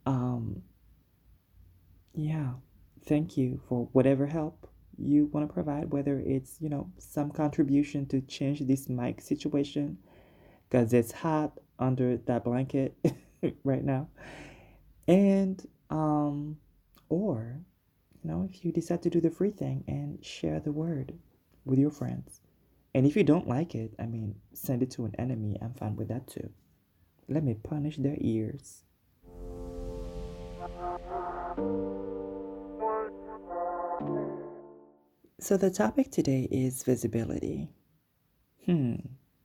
Um. 0.07 0.63
Yeah, 2.13 2.55
thank 3.07 3.37
you 3.37 3.61
for 3.69 3.89
whatever 3.93 4.27
help 4.27 4.69
you 4.99 5.27
want 5.27 5.49
to 5.49 5.53
provide, 5.53 5.93
whether 5.93 6.19
it's 6.19 6.57
you 6.61 6.69
know 6.69 6.91
some 6.99 7.31
contribution 7.31 8.07
to 8.07 8.21
change 8.23 8.61
this 8.61 8.89
mic 8.89 9.21
situation, 9.21 9.99
because 10.69 10.93
it's 10.93 11.13
hot 11.13 11.53
under 11.79 12.17
that 12.17 12.45
blanket. 12.45 12.95
right 13.65 13.85
now. 13.85 14.09
And 15.09 15.65
um 15.91 16.59
or 17.09 17.61
you 18.23 18.31
know, 18.31 18.49
if 18.51 18.65
you 18.65 18.73
decide 18.73 19.03
to 19.03 19.11
do 19.11 19.21
the 19.21 19.31
free 19.31 19.51
thing 19.51 19.85
and 19.89 20.25
share 20.25 20.61
the 20.61 20.73
word 20.73 21.15
with 21.65 21.79
your 21.79 21.91
friends. 21.91 22.41
And 22.95 23.07
if 23.07 23.17
you 23.17 23.23
don't 23.23 23.49
like 23.49 23.75
it, 23.75 23.95
I 23.99 24.07
mean, 24.07 24.35
send 24.53 24.83
it 24.83 24.91
to 24.93 25.05
an 25.05 25.15
enemy. 25.19 25.57
I'm 25.63 25.75
fine 25.75 25.97
with 25.97 26.09
that 26.09 26.27
too. 26.27 26.51
Let 27.29 27.45
me 27.45 27.55
punish 27.55 27.97
their 27.97 28.17
ears. 28.19 28.83
So, 35.39 35.57
the 35.57 35.71
topic 35.71 36.11
today 36.11 36.49
is 36.51 36.83
visibility. 36.83 37.71
Hmm, 38.67 38.97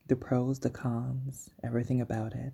the 0.07 0.15
pros, 0.17 0.59
the 0.59 0.69
cons, 0.69 1.49
everything 1.63 2.01
about 2.01 2.33
it 2.33 2.53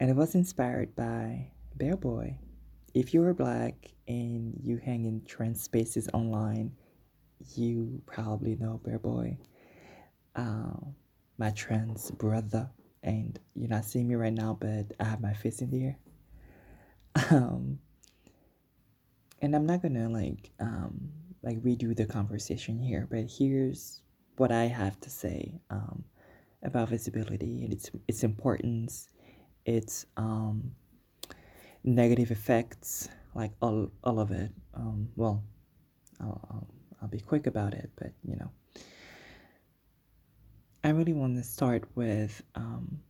and 0.00 0.10
it 0.10 0.16
was 0.16 0.34
inspired 0.34 0.94
by 0.96 1.48
Bear 1.76 1.96
Boy. 1.96 2.38
If 2.94 3.14
you're 3.14 3.34
black 3.34 3.74
and 4.06 4.58
you 4.62 4.78
hang 4.78 5.04
in 5.04 5.24
trans 5.24 5.62
spaces 5.62 6.08
online, 6.12 6.72
you 7.54 8.02
probably 8.06 8.56
know 8.56 8.80
Bear 8.84 8.98
Boy, 8.98 9.38
uh, 10.36 10.76
my 11.38 11.50
trans 11.50 12.10
brother. 12.10 12.70
And 13.02 13.38
you're 13.54 13.68
not 13.68 13.84
seeing 13.84 14.08
me 14.08 14.14
right 14.14 14.32
now, 14.32 14.56
but 14.58 14.92
I 14.98 15.04
have 15.04 15.20
my 15.20 15.34
face 15.34 15.60
in 15.60 15.70
the 15.70 15.84
air. 15.84 15.98
Um, 17.30 17.78
and 19.40 19.54
I'm 19.54 19.66
not 19.66 19.82
gonna 19.82 20.08
like 20.08 20.50
um, 20.58 21.10
like 21.42 21.62
redo 21.62 21.94
the 21.94 22.06
conversation 22.06 22.78
here, 22.78 23.06
but 23.10 23.26
here's 23.30 24.00
what 24.36 24.50
I 24.50 24.64
have 24.64 24.98
to 25.00 25.10
say 25.10 25.60
um, 25.70 26.02
about 26.62 26.88
visibility 26.88 27.62
and 27.62 27.72
its 27.72 27.90
its 28.08 28.24
importance 28.24 29.08
its 29.64 30.06
um, 30.16 30.74
negative 31.82 32.30
effects, 32.30 33.08
like 33.34 33.52
all, 33.60 33.90
all 34.02 34.20
of 34.20 34.30
it. 34.30 34.50
Um, 34.74 35.08
well, 35.16 35.42
I'll, 36.20 36.40
I'll, 36.50 36.66
I'll 37.02 37.08
be 37.08 37.20
quick 37.20 37.46
about 37.46 37.74
it, 37.74 37.90
but 37.96 38.12
you 38.22 38.36
know. 38.36 38.50
I 40.84 40.90
really 40.90 41.14
want 41.14 41.36
to 41.36 41.42
start 41.42 41.84
with 41.94 42.42
um, 42.54 43.00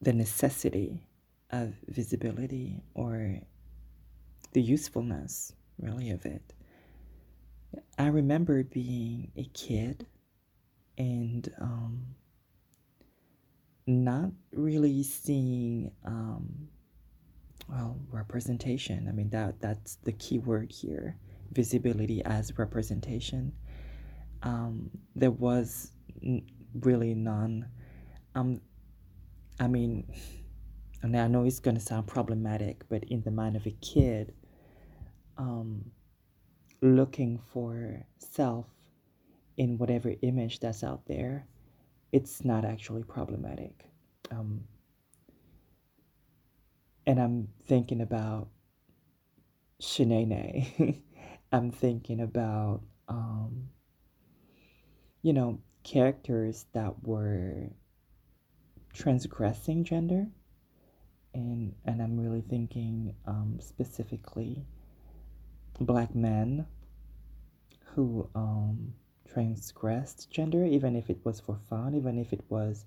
the 0.00 0.14
necessity 0.14 1.06
of 1.50 1.74
visibility 1.88 2.80
or 2.94 3.38
the 4.52 4.62
usefulness, 4.62 5.52
really, 5.78 6.10
of 6.10 6.24
it. 6.24 6.54
I 7.98 8.06
remember 8.06 8.62
being 8.64 9.30
a 9.36 9.44
kid 9.52 10.06
and 10.96 11.52
um, 11.60 12.06
not 13.86 14.30
really 14.52 15.02
seeing 15.02 15.92
um, 16.04 16.68
well 17.68 17.98
representation. 18.10 19.06
I 19.08 19.12
mean 19.12 19.30
that 19.30 19.60
that's 19.60 19.96
the 20.04 20.12
key 20.12 20.38
word 20.38 20.72
here 20.72 21.16
visibility 21.52 22.22
as 22.24 22.56
representation. 22.58 23.52
Um, 24.42 24.90
there 25.16 25.32
was 25.32 25.92
n- 26.22 26.46
really 26.80 27.14
none. 27.14 27.68
Um, 28.34 28.60
i 29.58 29.66
mean 29.66 30.06
and 31.02 31.16
i 31.18 31.26
know 31.26 31.44
it's 31.44 31.58
going 31.60 31.74
to 31.74 31.80
sound 31.82 32.06
problematic 32.06 32.84
but 32.88 33.02
in 33.04 33.22
the 33.22 33.30
mind 33.30 33.56
of 33.56 33.66
a 33.66 33.72
kid 33.82 34.32
um, 35.38 35.90
looking 36.82 37.40
for 37.52 38.06
self 38.18 38.66
in 39.56 39.78
whatever 39.78 40.14
image 40.22 40.60
that's 40.60 40.84
out 40.84 41.06
there, 41.06 41.46
it's 42.12 42.44
not 42.44 42.64
actually 42.64 43.02
problematic. 43.04 43.84
Um, 44.30 44.64
and 47.06 47.20
I'm 47.20 47.48
thinking 47.66 48.00
about 48.00 48.48
Shanae. 49.80 51.00
I'm 51.52 51.70
thinking 51.70 52.20
about, 52.20 52.82
um, 53.08 53.68
you 55.22 55.32
know, 55.32 55.60
characters 55.82 56.66
that 56.72 57.02
were 57.02 57.70
transgressing 58.92 59.84
gender. 59.84 60.26
And, 61.34 61.74
and 61.84 62.02
I'm 62.02 62.18
really 62.18 62.42
thinking 62.42 63.14
um, 63.26 63.58
specifically 63.60 64.64
black 65.80 66.14
men 66.14 66.66
who 67.94 68.28
um, 68.34 68.92
transgressed 69.32 70.30
gender, 70.30 70.64
even 70.64 70.96
if 70.96 71.10
it 71.10 71.18
was 71.24 71.40
for 71.40 71.58
fun, 71.68 71.94
even 71.94 72.18
if 72.18 72.32
it 72.32 72.42
was 72.48 72.84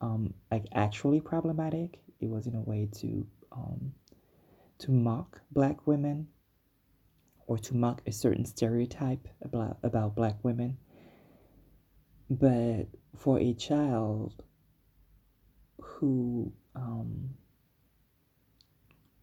um, 0.00 0.34
like 0.50 0.66
actually 0.72 1.20
problematic. 1.20 2.00
It 2.20 2.28
was 2.28 2.46
in 2.46 2.54
a 2.54 2.60
way 2.60 2.88
to 3.00 3.26
um, 3.52 3.92
to 4.78 4.90
mock 4.90 5.40
black 5.50 5.86
women 5.86 6.28
or 7.46 7.58
to 7.58 7.76
mock 7.76 8.02
a 8.06 8.12
certain 8.12 8.44
stereotype 8.44 9.28
about, 9.42 9.78
about 9.82 10.14
black 10.14 10.36
women. 10.42 10.76
But 12.28 12.86
for 13.16 13.38
a 13.38 13.54
child 13.54 14.42
who 15.80 16.52
um, 16.74 17.30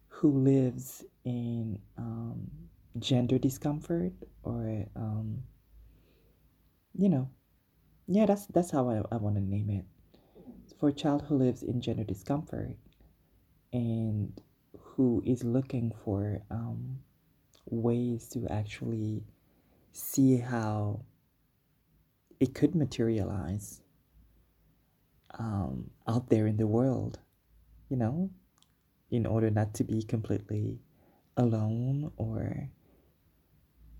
who 0.08 0.30
lives 0.38 1.04
in 1.24 1.78
um, 1.98 2.50
gender 2.98 3.38
discomfort 3.38 4.12
or 4.42 4.86
um, 4.96 5.42
you 6.96 7.08
know 7.08 7.28
yeah 8.06 8.26
that's 8.26 8.46
that's 8.46 8.70
how 8.70 8.88
i, 8.88 9.02
I 9.14 9.16
want 9.18 9.36
to 9.36 9.42
name 9.42 9.70
it. 9.70 9.84
For 10.78 10.88
a 10.88 10.92
child 10.92 11.24
who 11.28 11.36
lives 11.36 11.62
in 11.62 11.80
gender 11.80 12.04
discomfort 12.04 12.76
and 13.72 14.32
who 14.78 15.22
is 15.24 15.42
looking 15.44 15.92
for 16.04 16.42
um, 16.50 16.98
ways 17.66 18.28
to 18.28 18.46
actually 18.48 19.22
see 19.92 20.36
how 20.38 21.00
it 22.40 22.54
could 22.54 22.74
materialize 22.74 23.80
um, 25.38 25.90
out 26.06 26.28
there 26.28 26.46
in 26.46 26.56
the 26.56 26.66
world, 26.66 27.18
you 27.88 27.96
know, 27.96 28.30
in 29.10 29.26
order 29.26 29.50
not 29.50 29.74
to 29.74 29.84
be 29.84 30.02
completely 30.02 30.78
alone 31.36 32.10
or 32.16 32.68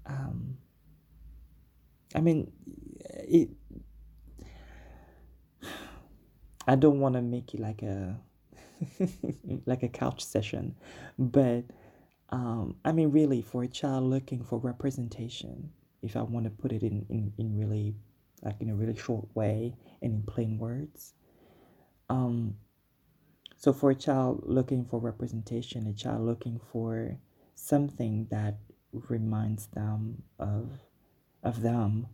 um, 0.06 0.58
I 2.14 2.20
mean, 2.20 2.52
it. 3.28 3.50
I 6.66 6.76
don't 6.76 7.00
want 7.00 7.14
to 7.14 7.23
make 7.23 7.54
it 7.54 7.61
like 7.61 7.83
a 7.83 8.19
like 9.66 9.83
a 9.83 9.88
couch 9.88 10.25
session, 10.25 10.76
but 11.19 11.64
um, 12.31 12.76
I 12.85 12.93
mean, 12.93 13.11
really, 13.12 13.43
for 13.43 13.62
a 13.62 13.69
child 13.69 14.04
looking 14.04 14.43
for 14.43 14.59
representation, 14.59 15.71
if 16.02 16.16
I 16.16 16.23
want 16.23 16.45
to 16.45 16.50
put 16.50 16.73
it 16.73 16.83
in, 16.83 17.07
in, 17.09 17.33
in 17.38 17.57
really 17.57 17.95
like 18.43 18.57
in 18.61 18.71
a 18.71 18.75
really 18.75 18.97
short 18.97 19.26
way 19.35 19.75
and 20.02 20.14
in 20.14 20.23
plain 20.23 20.59
words, 20.59 21.14
um, 22.11 22.57
so 23.57 23.73
for 23.73 23.90
a 23.90 23.95
child 23.95 24.43
looking 24.45 24.85
for 24.85 24.99
representation, 24.99 25.87
a 25.87 25.93
child 25.93 26.23
looking 26.23 26.61
for 26.73 27.16
something 27.54 28.26
that 28.31 28.59
reminds 28.93 29.66
them 29.69 30.23
of 30.38 30.71
of 31.43 31.62
them, 31.62 32.07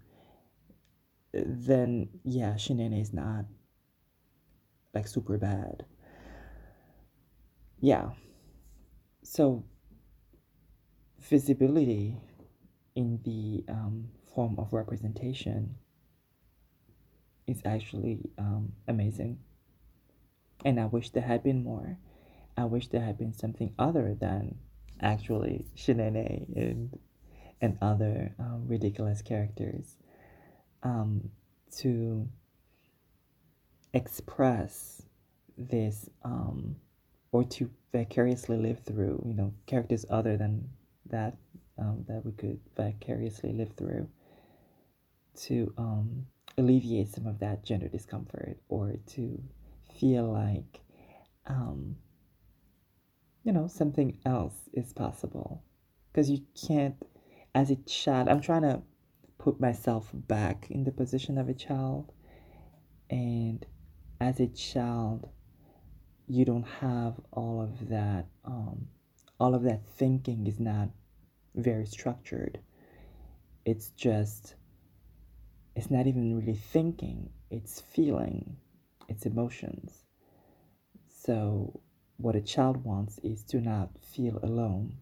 then 1.32 2.08
yeah, 2.24 2.54
Shanae 2.54 3.00
is 3.00 3.12
not 3.12 3.44
like 4.94 5.06
super 5.06 5.38
bad. 5.38 5.84
Yeah. 7.80 8.10
So 9.22 9.64
visibility 11.20 12.16
in 12.94 13.20
the 13.24 13.64
um, 13.72 14.08
form 14.34 14.58
of 14.58 14.72
representation 14.72 15.76
is 17.46 17.60
actually 17.64 18.30
um, 18.38 18.72
amazing. 18.88 19.38
And 20.64 20.78
I 20.78 20.86
wish 20.86 21.10
there 21.10 21.22
had 21.22 21.42
been 21.42 21.62
more. 21.62 21.98
I 22.56 22.64
wish 22.64 22.88
there 22.88 23.00
had 23.00 23.16
been 23.16 23.32
something 23.32 23.72
other 23.78 24.16
than 24.18 24.56
actually 25.00 25.66
Shanae 25.76 26.44
and 26.54 26.98
and 27.62 27.78
other 27.82 28.34
um, 28.38 28.64
ridiculous 28.66 29.22
characters 29.22 29.96
um, 30.82 31.30
to 31.78 32.28
express 33.92 35.02
this 35.56 36.08
um, 36.22 36.76
or 37.32 37.44
to 37.44 37.70
vicariously 37.92 38.56
live 38.56 38.78
through 38.80 39.22
you 39.26 39.34
know 39.34 39.52
characters 39.66 40.06
other 40.10 40.36
than 40.36 40.68
that 41.06 41.36
um, 41.78 42.04
that 42.08 42.24
we 42.24 42.32
could 42.32 42.58
vicariously 42.76 43.52
live 43.52 43.72
through 43.76 44.08
to 45.34 45.72
um, 45.76 46.26
alleviate 46.58 47.08
some 47.08 47.26
of 47.26 47.38
that 47.40 47.64
gender 47.64 47.88
discomfort 47.88 48.56
or 48.68 48.94
to 49.06 49.42
feel 49.98 50.30
like 50.32 50.80
um, 51.46 51.96
you 53.42 53.52
know 53.52 53.66
something 53.66 54.18
else 54.24 54.68
is 54.72 54.92
possible. 54.92 55.62
Because 56.12 56.28
you 56.30 56.42
can't 56.66 56.96
as 57.54 57.70
a 57.70 57.76
child 57.76 58.28
i'm 58.28 58.40
trying 58.40 58.62
to 58.62 58.80
put 59.40 59.59
myself 59.59 60.11
back 60.12 60.70
in 60.70 60.85
the 60.85 60.92
position 60.92 61.38
of 61.38 61.48
a 61.48 61.55
child. 61.55 62.12
And 63.09 63.64
as 64.20 64.38
a 64.38 64.46
child 64.46 65.29
you 66.29 66.44
don't 66.44 66.68
have 66.81 67.14
all 67.33 67.61
of 67.61 67.88
that 67.88 68.26
um, 68.44 68.87
all 69.40 69.55
of 69.55 69.64
that 69.64 69.81
thinking 69.96 70.46
is 70.46 70.61
not 70.61 70.88
very 71.57 71.87
structured. 71.87 72.61
It's 73.64 73.88
just 73.90 74.55
it's 75.74 75.90
not 75.90 76.07
even 76.07 76.37
really 76.37 76.55
thinking 76.55 77.31
it's 77.50 77.81
feeling 77.81 78.57
it's 79.09 79.26
emotions. 79.26 80.05
So 81.09 81.81
what 82.18 82.37
a 82.37 82.40
child 82.40 82.85
wants 82.85 83.18
is 83.24 83.42
to 83.44 83.61
not 83.61 83.90
feel 84.00 84.38
alone 84.42 84.98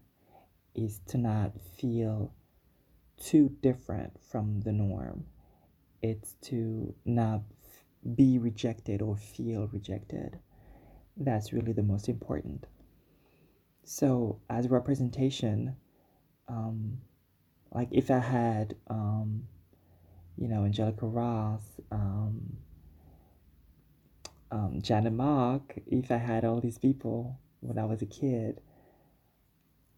is 0.73 0.99
to 1.09 1.17
not 1.17 1.51
feel 1.77 2.33
too 3.19 3.55
different 3.61 4.13
from 4.21 4.61
the 4.61 4.71
norm. 4.71 5.25
It's 6.01 6.35
to 6.43 6.93
not 7.05 7.41
be 8.15 8.39
rejected 8.39 9.01
or 9.01 9.15
feel 9.17 9.67
rejected. 9.67 10.39
That's 11.17 11.51
really 11.51 11.73
the 11.73 11.83
most 11.83 12.07
important. 12.07 12.65
So, 13.83 14.39
as 14.49 14.69
representation, 14.69 15.75
um, 16.47 16.99
like 17.71 17.89
if 17.91 18.09
I 18.09 18.19
had, 18.19 18.75
um, 18.87 19.43
you 20.37 20.47
know, 20.47 20.63
Angelica 20.63 21.05
Ross, 21.05 21.61
um, 21.91 22.57
um, 24.51 24.79
Janet 24.81 25.13
Mock, 25.13 25.75
if 25.85 26.11
I 26.11 26.17
had 26.17 26.45
all 26.45 26.61
these 26.61 26.77
people 26.77 27.39
when 27.59 27.77
I 27.77 27.85
was 27.85 28.01
a 28.01 28.05
kid, 28.05 28.61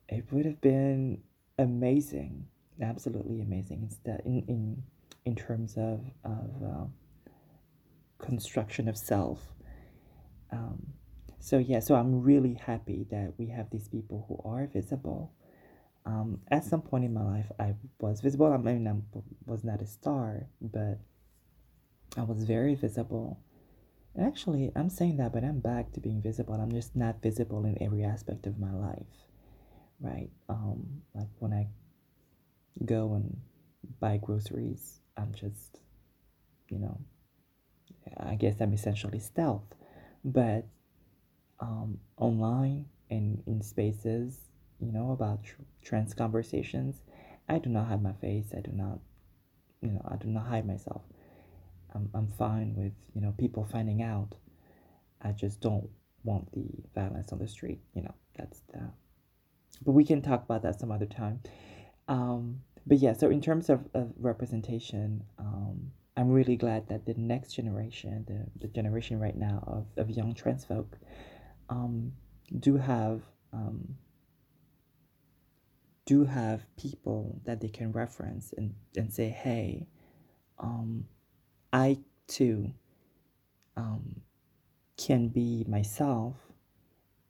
it 0.09 0.25
would 0.31 0.45
have 0.45 0.59
been 0.61 1.21
amazing 1.57 2.47
absolutely 2.81 3.41
amazing. 3.41 3.83
It's 3.85 3.97
that 4.05 4.25
in 4.25 4.43
in 4.47 4.83
in 5.25 5.35
terms 5.35 5.77
of 5.77 6.01
of 6.23 6.63
uh, 6.63 6.85
construction 8.19 8.87
of 8.87 8.97
self. 8.97 9.39
Um, 10.51 10.93
so 11.39 11.57
yeah, 11.57 11.79
so 11.79 11.95
I'm 11.95 12.21
really 12.21 12.53
happy 12.53 13.07
that 13.09 13.33
we 13.37 13.47
have 13.47 13.69
these 13.71 13.87
people 13.87 14.25
who 14.27 14.49
are 14.49 14.67
visible. 14.67 15.33
Um, 16.05 16.39
at 16.49 16.63
some 16.63 16.81
point 16.81 17.03
in 17.03 17.13
my 17.13 17.23
life, 17.23 17.51
I 17.59 17.75
was 17.99 18.21
visible. 18.21 18.51
I 18.51 18.57
mean, 18.57 18.87
I 18.87 18.95
was 19.45 19.63
not 19.63 19.81
a 19.81 19.87
star, 19.87 20.47
but 20.59 20.99
I 22.17 22.23
was 22.23 22.43
very 22.43 22.75
visible. 22.75 23.39
Actually, 24.19 24.71
I'm 24.75 24.89
saying 24.89 25.17
that, 25.17 25.31
but 25.31 25.43
I'm 25.43 25.59
back 25.59 25.93
to 25.93 25.99
being 25.99 26.21
visible. 26.21 26.55
I'm 26.55 26.71
just 26.71 26.95
not 26.95 27.21
visible 27.21 27.65
in 27.65 27.81
every 27.81 28.03
aspect 28.03 28.45
of 28.45 28.59
my 28.59 28.71
life, 28.71 29.13
right? 30.01 30.29
Um, 30.49 31.01
like 31.15 31.29
when 31.39 31.53
I 31.53 31.67
go 32.85 33.13
and 33.13 33.37
buy 33.99 34.17
groceries. 34.17 34.99
I'm 35.17 35.33
just, 35.33 35.79
you 36.69 36.79
know, 36.79 36.99
I 38.17 38.35
guess 38.35 38.59
I'm 38.59 38.73
essentially 38.73 39.19
stealth. 39.19 39.63
But 40.23 40.65
um, 41.59 41.99
online 42.17 42.85
and 43.09 43.41
in 43.45 43.61
spaces, 43.61 44.39
you 44.79 44.91
know, 44.91 45.11
about 45.11 45.43
tr- 45.43 45.61
trans 45.83 46.13
conversations, 46.13 47.03
I 47.47 47.59
do 47.59 47.69
not 47.69 47.87
hide 47.87 48.01
my 48.01 48.13
face. 48.13 48.47
I 48.55 48.61
do 48.61 48.71
not, 48.71 48.99
you 49.81 49.91
know, 49.91 50.01
I 50.09 50.15
do 50.15 50.27
not 50.27 50.47
hide 50.47 50.65
myself. 50.65 51.01
I'm, 51.93 52.09
I'm 52.13 52.27
fine 52.37 52.75
with, 52.75 52.93
you 53.13 53.21
know, 53.21 53.33
people 53.37 53.67
finding 53.69 54.01
out. 54.01 54.35
I 55.21 55.31
just 55.33 55.61
don't 55.61 55.89
want 56.23 56.51
the 56.53 56.65
violence 56.95 57.31
on 57.31 57.39
the 57.39 57.47
street. 57.47 57.79
You 57.93 58.03
know, 58.03 58.13
that's 58.37 58.61
the. 58.71 58.91
But 59.85 59.91
we 59.93 60.05
can 60.05 60.21
talk 60.21 60.43
about 60.43 60.63
that 60.63 60.79
some 60.79 60.91
other 60.91 61.05
time. 61.05 61.41
Um, 62.11 62.61
but 62.85 62.97
yeah, 62.97 63.13
so 63.13 63.29
in 63.29 63.39
terms 63.39 63.69
of, 63.69 63.87
of 63.93 64.11
representation, 64.17 65.23
um, 65.39 65.91
I'm 66.17 66.29
really 66.29 66.57
glad 66.57 66.89
that 66.89 67.05
the 67.05 67.13
next 67.13 67.53
generation, 67.53 68.25
the, 68.27 68.67
the 68.67 68.67
generation 68.67 69.17
right 69.17 69.35
now 69.35 69.63
of, 69.65 69.85
of 69.95 70.09
young 70.09 70.33
trans 70.33 70.65
folk, 70.65 70.97
um, 71.69 72.11
do 72.59 72.75
have 72.75 73.21
um, 73.53 73.95
do 76.05 76.25
have 76.25 76.65
people 76.75 77.39
that 77.45 77.61
they 77.61 77.69
can 77.69 77.93
reference 77.93 78.53
and, 78.57 78.73
and 78.97 79.13
say, 79.13 79.29
hey, 79.29 79.87
um, 80.59 81.05
I 81.71 81.99
too 82.27 82.73
um, 83.77 84.19
can 84.97 85.29
be 85.29 85.63
myself 85.69 86.35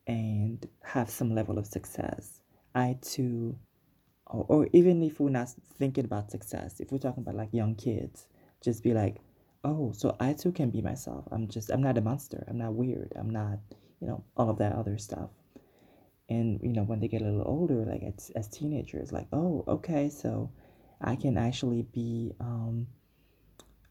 and 0.07 0.67
have 0.83 1.11
some 1.11 1.35
level 1.35 1.59
of 1.59 1.67
success. 1.67 2.41
I 2.73 2.97
too, 3.01 3.57
or, 4.31 4.45
or 4.47 4.67
even 4.73 5.03
if 5.03 5.19
we're 5.19 5.29
not 5.29 5.49
thinking 5.77 6.05
about 6.05 6.31
success, 6.31 6.79
if 6.79 6.91
we're 6.91 6.97
talking 6.97 7.23
about 7.23 7.35
like 7.35 7.53
young 7.53 7.75
kids, 7.75 8.27
just 8.61 8.83
be 8.83 8.93
like, 8.93 9.17
oh, 9.63 9.91
so 9.91 10.15
I 10.19 10.33
too 10.33 10.51
can 10.51 10.69
be 10.69 10.81
myself. 10.81 11.25
I'm 11.31 11.47
just, 11.47 11.69
I'm 11.69 11.83
not 11.83 11.97
a 11.97 12.01
monster. 12.01 12.43
I'm 12.47 12.57
not 12.57 12.73
weird. 12.73 13.13
I'm 13.15 13.29
not, 13.29 13.59
you 13.99 14.07
know, 14.07 14.23
all 14.35 14.49
of 14.49 14.57
that 14.59 14.73
other 14.73 14.97
stuff. 14.97 15.29
And, 16.29 16.59
you 16.63 16.69
know, 16.69 16.83
when 16.83 16.99
they 16.99 17.07
get 17.07 17.21
a 17.21 17.25
little 17.25 17.43
older, 17.45 17.85
like 17.85 18.03
as, 18.03 18.31
as 18.35 18.47
teenagers, 18.47 19.11
like, 19.11 19.27
oh, 19.33 19.63
okay, 19.67 20.09
so 20.09 20.51
I 21.01 21.15
can 21.15 21.37
actually 21.37 21.83
be, 21.83 22.33
um, 22.39 22.87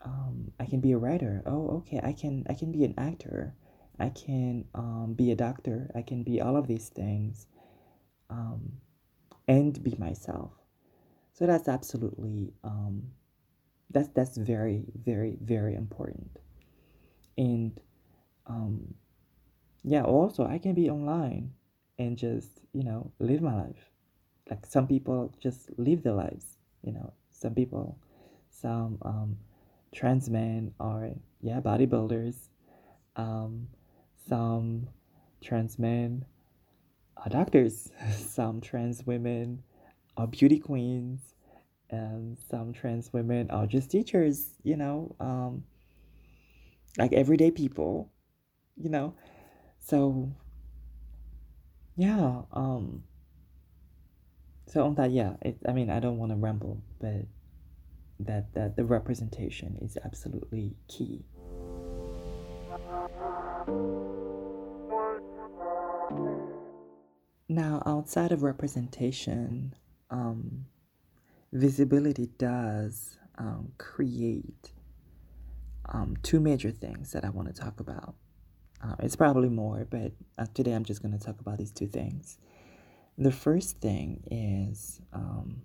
um, 0.02 0.50
I 0.58 0.64
can 0.64 0.80
be 0.80 0.92
a 0.92 0.98
writer. 0.98 1.42
Oh, 1.44 1.68
okay, 1.78 2.00
I 2.02 2.14
can, 2.14 2.46
I 2.48 2.54
can 2.54 2.72
be 2.72 2.84
an 2.84 2.94
actor. 2.96 3.54
I 3.98 4.08
can 4.08 4.64
um, 4.74 5.12
be 5.14 5.30
a 5.30 5.36
doctor. 5.36 5.90
I 5.94 6.00
can 6.00 6.22
be 6.22 6.40
all 6.40 6.56
of 6.56 6.66
these 6.66 6.88
things 6.88 7.46
um, 8.30 8.72
and 9.50 9.82
be 9.82 9.96
myself. 9.98 10.52
So 11.32 11.44
that's 11.44 11.66
absolutely 11.66 12.52
um, 12.62 13.02
that's 13.90 14.08
that's 14.10 14.36
very 14.36 14.84
very 14.94 15.36
very 15.42 15.74
important. 15.74 16.38
And 17.36 17.80
um, 18.46 18.94
yeah, 19.82 20.04
also 20.04 20.46
I 20.46 20.58
can 20.58 20.74
be 20.74 20.88
online 20.88 21.50
and 21.98 22.16
just 22.16 22.60
you 22.72 22.84
know 22.84 23.10
live 23.18 23.42
my 23.42 23.56
life. 23.56 23.90
Like 24.48 24.66
some 24.66 24.86
people 24.86 25.34
just 25.40 25.68
live 25.76 26.04
their 26.04 26.12
lives. 26.12 26.56
You 26.82 26.92
know, 26.92 27.12
some 27.30 27.54
people, 27.54 27.98
some 28.50 28.98
um, 29.02 29.36
trans 29.92 30.30
men 30.30 30.74
are 30.78 31.10
yeah 31.40 31.60
bodybuilders. 31.60 32.36
Um, 33.16 33.66
some 34.28 34.86
trans 35.40 35.76
men 35.76 36.24
doctors, 37.28 37.90
some 38.16 38.60
trans 38.60 39.04
women 39.06 39.62
are 40.16 40.26
beauty 40.26 40.58
queens, 40.58 41.34
and 41.90 42.38
some 42.50 42.72
trans 42.72 43.12
women 43.12 43.50
are 43.50 43.66
just 43.66 43.90
teachers, 43.90 44.50
you 44.62 44.76
know, 44.76 45.14
um, 45.20 45.64
like 46.98 47.12
everyday 47.12 47.50
people, 47.50 48.10
you 48.76 48.90
know. 48.90 49.14
So, 49.78 50.30
yeah, 51.96 52.42
um, 52.52 53.02
so 54.66 54.84
on 54.84 54.94
that, 54.94 55.10
yeah, 55.10 55.34
it, 55.42 55.58
I 55.68 55.72
mean, 55.72 55.90
I 55.90 56.00
don't 56.00 56.18
want 56.18 56.30
to 56.32 56.36
ramble, 56.36 56.80
but 57.00 57.26
that, 58.20 58.54
that 58.54 58.76
the 58.76 58.84
representation 58.84 59.78
is 59.80 59.98
absolutely 60.04 60.76
key. 60.88 61.24
Now, 67.50 67.82
outside 67.84 68.30
of 68.30 68.44
representation, 68.44 69.74
um, 70.08 70.66
visibility 71.52 72.28
does 72.38 73.18
um, 73.38 73.72
create 73.76 74.70
um, 75.86 76.16
two 76.22 76.38
major 76.38 76.70
things 76.70 77.10
that 77.10 77.24
I 77.24 77.30
want 77.30 77.52
to 77.52 77.60
talk 77.60 77.80
about. 77.80 78.14
Uh, 78.80 78.94
it's 79.00 79.16
probably 79.16 79.48
more, 79.48 79.84
but 79.90 80.12
uh, 80.38 80.46
today 80.54 80.70
I'm 80.74 80.84
just 80.84 81.02
going 81.02 81.10
to 81.10 81.18
talk 81.18 81.40
about 81.40 81.58
these 81.58 81.72
two 81.72 81.88
things. 81.88 82.38
The 83.18 83.32
first 83.32 83.80
thing 83.80 84.22
is 84.30 85.00
um, 85.12 85.62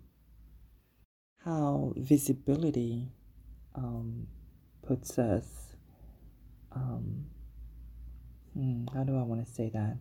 how 1.43 1.93
visibility 1.97 3.11
um, 3.75 4.25
puts 4.81 5.19
us. 5.19 5.75
Um, 6.71 7.27
hmm, 8.55 8.85
how 8.91 9.03
do 9.03 9.19
I 9.19 9.21
want 9.21 9.45
to 9.45 9.53
say 9.53 9.69
that? 9.69 9.97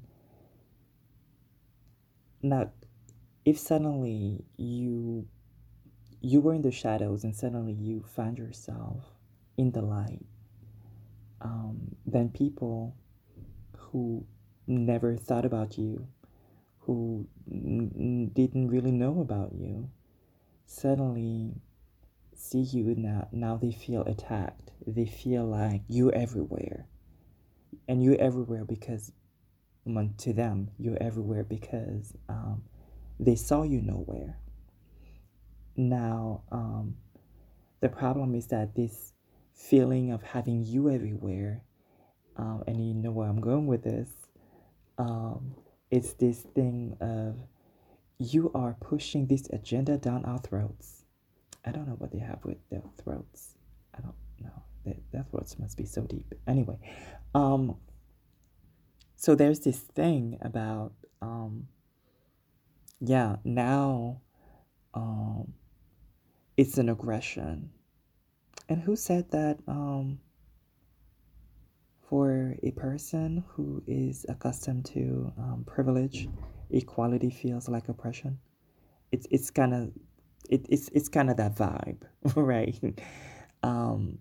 Now, 2.44 2.72
if 3.46 3.58
suddenly 3.58 4.44
you 4.58 5.26
you 6.20 6.42
were 6.42 6.52
in 6.52 6.60
the 6.60 6.70
shadows 6.70 7.24
and 7.24 7.34
suddenly 7.34 7.72
you 7.72 8.02
find 8.02 8.36
yourself 8.36 9.02
in 9.56 9.70
the 9.70 9.80
light, 9.80 10.26
um, 11.40 11.96
then 12.04 12.28
people 12.28 12.94
who 13.78 14.26
never 14.66 15.16
thought 15.16 15.46
about 15.46 15.78
you, 15.78 16.06
who 16.80 17.26
n- 17.50 18.30
didn't 18.34 18.68
really 18.68 18.92
know 18.92 19.22
about 19.22 19.54
you, 19.54 19.88
suddenly 20.66 21.54
see 22.34 22.60
you 22.60 22.94
now. 22.94 23.28
Now 23.32 23.56
they 23.56 23.72
feel 23.72 24.02
attacked. 24.02 24.70
They 24.86 25.06
feel 25.06 25.46
like 25.46 25.80
you're 25.88 26.14
everywhere, 26.14 26.88
and 27.88 28.04
you're 28.04 28.20
everywhere 28.20 28.66
because 28.66 29.12
to 30.18 30.32
them, 30.32 30.70
you're 30.78 31.02
everywhere 31.02 31.44
because 31.44 32.14
um, 32.28 32.62
they 33.20 33.36
saw 33.36 33.62
you 33.62 33.80
nowhere. 33.82 34.38
Now, 35.76 36.42
um, 36.50 36.96
the 37.80 37.88
problem 37.88 38.34
is 38.34 38.46
that 38.48 38.74
this 38.74 39.12
feeling 39.52 40.10
of 40.10 40.22
having 40.22 40.64
you 40.64 40.90
everywhere, 40.90 41.62
um, 42.36 42.64
and 42.66 42.86
you 42.86 42.94
know 42.94 43.10
where 43.10 43.28
I'm 43.28 43.40
going 43.40 43.66
with 43.66 43.84
this, 43.84 44.08
um, 44.98 45.54
it's 45.90 46.14
this 46.14 46.40
thing 46.40 46.96
of 47.00 47.36
you 48.18 48.50
are 48.54 48.76
pushing 48.80 49.26
this 49.26 49.48
agenda 49.52 49.98
down 49.98 50.24
our 50.24 50.38
throats. 50.38 51.04
I 51.64 51.72
don't 51.72 51.86
know 51.86 51.94
what 51.94 52.12
they 52.12 52.18
have 52.18 52.44
with 52.44 52.58
their 52.70 52.82
throats. 53.02 53.54
I 53.96 54.00
don't 54.00 54.14
know. 54.40 54.62
Their, 54.84 54.96
their 55.12 55.26
throats 55.30 55.58
must 55.58 55.76
be 55.76 55.84
so 55.84 56.02
deep. 56.02 56.34
Anyway, 56.46 56.78
um, 57.34 57.76
so 59.24 59.34
there's 59.34 59.60
this 59.60 59.78
thing 59.78 60.36
about 60.42 60.92
um 61.22 61.66
yeah 63.00 63.36
now 63.42 64.20
um 64.92 65.54
it's 66.56 66.78
an 66.78 66.88
aggression. 66.88 67.70
And 68.68 68.82
who 68.82 68.96
said 68.96 69.30
that 69.30 69.58
um 69.66 70.18
for 72.08 72.54
a 72.62 72.70
person 72.72 73.44
who 73.48 73.82
is 73.86 74.26
accustomed 74.28 74.84
to 74.86 75.32
um, 75.38 75.64
privilege 75.66 76.28
equality 76.70 77.30
feels 77.30 77.66
like 77.66 77.88
oppression? 77.88 78.38
It's 79.10 79.26
it's 79.30 79.50
kind 79.50 79.72
of 79.72 79.90
it, 80.50 80.66
it's 80.68 80.88
it's 80.90 81.08
kind 81.08 81.30
of 81.30 81.38
that 81.38 81.56
vibe 81.56 82.02
right? 82.36 83.00
Um 83.62 84.18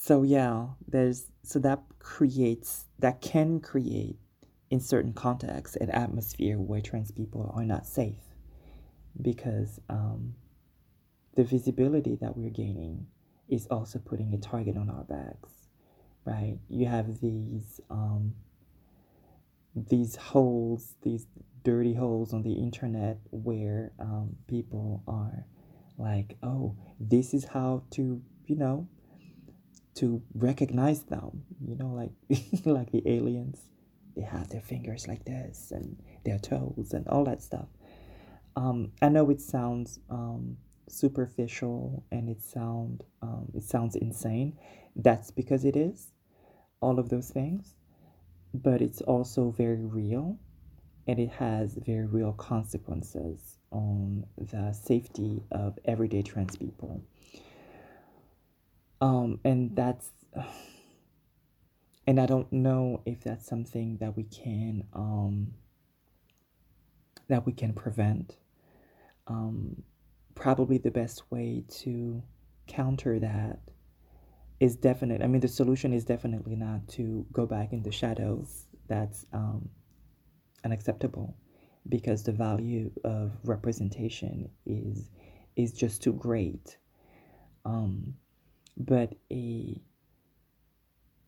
so 0.00 0.22
yeah 0.22 0.66
there's 0.88 1.26
so 1.42 1.58
that 1.58 1.82
creates 1.98 2.86
that 2.98 3.20
can 3.20 3.60
create 3.60 4.16
in 4.70 4.80
certain 4.80 5.12
contexts 5.12 5.76
an 5.76 5.90
atmosphere 5.90 6.58
where 6.58 6.80
trans 6.80 7.10
people 7.10 7.52
are 7.54 7.64
not 7.64 7.86
safe 7.86 8.22
because 9.20 9.78
um, 9.90 10.34
the 11.34 11.44
visibility 11.44 12.16
that 12.16 12.34
we're 12.36 12.48
gaining 12.48 13.06
is 13.48 13.66
also 13.66 13.98
putting 13.98 14.32
a 14.32 14.38
target 14.38 14.76
on 14.76 14.88
our 14.88 15.04
backs 15.04 15.60
right? 16.24 16.58
You 16.68 16.86
have 16.86 17.20
these 17.20 17.80
um, 17.90 18.34
these 19.74 20.16
holes 20.16 20.94
these 21.02 21.26
dirty 21.62 21.94
holes 21.94 22.32
on 22.32 22.42
the 22.42 22.52
internet 22.54 23.18
where 23.30 23.92
um, 23.98 24.36
people 24.46 25.02
are 25.06 25.44
like 25.98 26.36
oh 26.42 26.74
this 26.98 27.34
is 27.34 27.44
how 27.44 27.82
to 27.90 28.20
you 28.46 28.56
know 28.56 28.88
to 29.96 30.22
recognize 30.34 31.02
them. 31.04 31.44
You 31.66 31.76
know, 31.76 31.88
like 31.88 32.12
like 32.64 32.92
the 32.92 33.02
aliens, 33.06 33.60
they 34.16 34.22
have 34.22 34.48
their 34.48 34.60
fingers 34.60 35.08
like 35.08 35.24
this 35.24 35.70
and 35.70 35.96
their 36.24 36.38
toes 36.38 36.92
and 36.92 37.06
all 37.08 37.24
that 37.24 37.42
stuff. 37.42 37.68
Um, 38.56 38.92
I 39.00 39.08
know 39.08 39.30
it 39.30 39.40
sounds 39.40 40.00
um, 40.10 40.56
superficial 40.88 42.04
and 42.10 42.28
it 42.28 42.42
sound 42.42 43.04
um, 43.22 43.50
it 43.54 43.64
sounds 43.64 43.96
insane. 43.96 44.58
That's 44.96 45.30
because 45.30 45.64
it 45.64 45.76
is 45.76 46.08
all 46.80 46.98
of 46.98 47.08
those 47.08 47.30
things, 47.30 47.74
but 48.52 48.80
it's 48.82 49.00
also 49.02 49.50
very 49.50 49.84
real, 49.84 50.38
and 51.06 51.18
it 51.18 51.30
has 51.30 51.74
very 51.74 52.06
real 52.06 52.32
consequences 52.32 53.58
on 53.70 54.26
the 54.36 54.72
safety 54.72 55.42
of 55.52 55.78
everyday 55.84 56.22
trans 56.22 56.56
people. 56.56 57.02
Um, 59.00 59.40
and 59.44 59.74
that's, 59.74 60.10
and 62.06 62.20
I 62.20 62.26
don't 62.26 62.52
know 62.52 63.02
if 63.06 63.22
that's 63.22 63.46
something 63.46 63.98
that 64.00 64.16
we 64.16 64.24
can, 64.24 64.84
um, 64.92 65.54
that 67.28 67.46
we 67.46 67.52
can 67.52 67.72
prevent. 67.72 68.36
Um, 69.26 69.82
probably 70.34 70.78
the 70.78 70.90
best 70.90 71.30
way 71.30 71.64
to 71.68 72.22
counter 72.66 73.18
that 73.18 73.60
is 74.58 74.76
definite. 74.76 75.22
I 75.22 75.26
mean, 75.26 75.40
the 75.40 75.48
solution 75.48 75.92
is 75.92 76.04
definitely 76.04 76.56
not 76.56 76.86
to 76.88 77.26
go 77.32 77.46
back 77.46 77.72
in 77.72 77.82
the 77.82 77.92
shadows. 77.92 78.66
That's 78.88 79.24
um, 79.32 79.70
unacceptable 80.64 81.36
because 81.88 82.22
the 82.22 82.32
value 82.32 82.90
of 83.04 83.32
representation 83.44 84.50
is 84.66 85.10
is 85.56 85.72
just 85.72 86.02
too 86.02 86.12
great. 86.12 86.76
Um, 87.64 88.14
but 88.80 89.14
a 89.30 89.80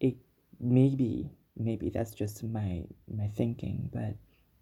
it 0.00 0.16
maybe 0.58 1.30
maybe 1.56 1.90
that's 1.90 2.12
just 2.14 2.42
my 2.42 2.84
my 3.14 3.28
thinking, 3.28 3.90
but 3.92 4.14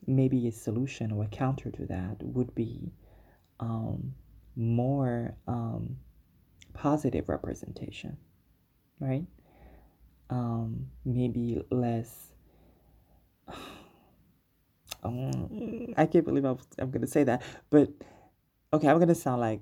maybe 0.07 0.48
a 0.48 0.53
solution 0.53 1.12
or 1.12 1.24
a 1.24 1.29
counter 1.29 1.70
to 1.70 1.87
that 1.87 2.16
would 2.22 2.55
be 2.55 2.92
um, 3.61 4.14
more 4.57 5.35
um, 5.46 5.96
positive 6.74 7.29
representation, 7.29 8.16
right? 8.98 9.24
Um, 10.29 10.87
maybe 11.05 11.62
less. 11.70 12.33
I 15.03 16.07
can't 16.07 16.26
believe 16.26 16.44
I'm, 16.44 16.59
I'm 16.79 16.90
gonna 16.90 17.07
say 17.07 17.24
that, 17.24 17.42
but 17.70 17.88
okay, 18.72 18.88
I'm 18.88 18.98
gonna 18.98 19.14
sound 19.14 19.40
like 19.40 19.61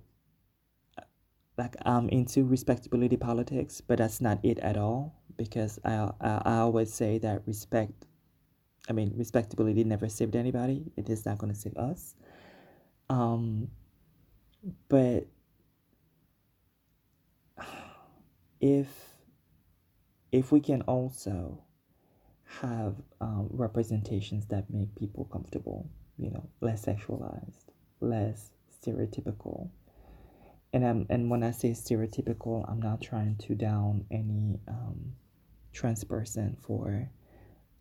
like 1.59 1.75
I'm 1.85 2.09
into 2.09 2.45
respectability 2.45 3.17
politics, 3.17 3.81
but 3.81 3.99
that's 3.99 4.21
not 4.21 4.39
it 4.45 4.59
at 4.61 4.77
all 4.77 5.15
because 5.37 5.79
I, 5.85 6.11
I, 6.21 6.43
I 6.45 6.57
always 6.59 6.93
say 6.93 7.19
that 7.19 7.43
respect, 7.47 8.07
I 8.89 8.93
mean, 8.93 9.13
respectability 9.17 9.85
never 9.85 10.09
saved 10.09 10.37
anybody. 10.37 10.85
It 10.97 11.11
is 11.11 11.27
not 11.27 11.39
going 11.39 11.53
to 11.53 11.59
save 11.59 11.77
us. 11.77 12.15
Um, 13.11 13.69
but 14.89 15.27
if 18.61 18.89
if 20.31 20.53
we 20.53 20.61
can 20.61 20.83
also 20.83 21.63
have 22.45 22.95
um, 23.21 23.49
representations 23.51 24.47
that 24.47 24.69
make 24.71 24.95
people 24.95 25.25
comfortable, 25.25 25.89
you 26.19 26.31
know, 26.31 26.47
less 26.61 26.85
sexualized, 26.85 27.65
less 28.01 28.51
stereotypical, 28.83 29.71
and 30.73 30.87
I'm, 30.87 31.07
and 31.09 31.31
when 31.31 31.43
I 31.43 31.51
say 31.51 31.71
stereotypical, 31.71 32.65
I'm 32.71 32.81
not 32.81 33.01
trying 33.01 33.37
to 33.37 33.55
down 33.55 34.05
any 34.11 34.61
um, 34.69 35.13
trans 35.73 36.05
person 36.05 36.57
for, 36.61 37.11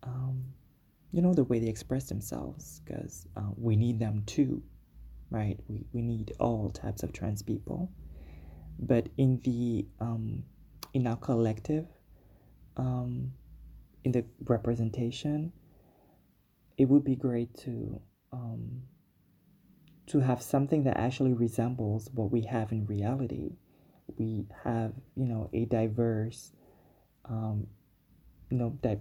um, 0.02 0.44
you 1.12 1.22
know, 1.22 1.34
the 1.34 1.44
way 1.44 1.58
they 1.58 1.68
express 1.68 2.08
themselves, 2.08 2.80
because 2.84 3.26
uh, 3.36 3.50
we 3.56 3.76
need 3.76 3.98
them 3.98 4.22
too, 4.26 4.62
right? 5.30 5.58
We, 5.68 5.84
we 5.92 6.02
need 6.02 6.32
all 6.38 6.70
types 6.70 7.02
of 7.02 7.12
trans 7.12 7.42
people. 7.42 7.90
But 8.78 9.08
in 9.16 9.40
the 9.42 9.86
um, 10.00 10.44
in 10.94 11.06
our 11.06 11.16
collective, 11.16 11.86
um, 12.76 13.32
in 14.04 14.12
the 14.12 14.24
representation, 14.44 15.52
it 16.76 16.88
would 16.88 17.04
be 17.04 17.16
great 17.16 17.54
to 17.58 18.00
um, 18.32 18.82
to 20.08 20.20
have 20.20 20.42
something 20.42 20.84
that 20.84 20.96
actually 20.96 21.34
resembles 21.34 22.08
what 22.14 22.30
we 22.30 22.42
have 22.42 22.72
in 22.72 22.86
reality. 22.86 23.52
We 24.16 24.46
have, 24.64 24.92
you 25.14 25.26
know, 25.26 25.50
a 25.52 25.66
diverse, 25.66 26.52
um, 27.26 27.66
you 28.50 28.56
know, 28.56 28.78
that, 28.82 29.00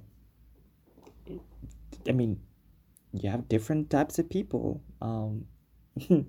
I 2.07 2.11
mean, 2.11 2.39
you 3.13 3.29
have 3.29 3.47
different 3.47 3.89
types 3.89 4.19
of 4.19 4.29
people. 4.29 4.81
Um, 5.01 5.45
and 6.09 6.27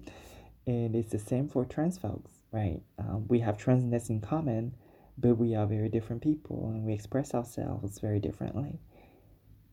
it's 0.67 1.11
the 1.11 1.19
same 1.19 1.49
for 1.49 1.65
trans 1.65 1.99
folks, 1.99 2.31
right? 2.53 2.81
Um, 2.99 3.27
we 3.29 3.41
have 3.41 3.59
transness 3.59 4.11
in 4.11 4.21
common, 4.21 4.75
but 5.19 5.37
we 5.37 5.57
are 5.57 5.67
very 5.67 5.89
different 5.89 6.23
people 6.23 6.71
and 6.73 6.85
we 6.85 6.93
express 6.93 7.35
ourselves 7.35 7.99
very 7.99 8.21
differently. 8.21 8.79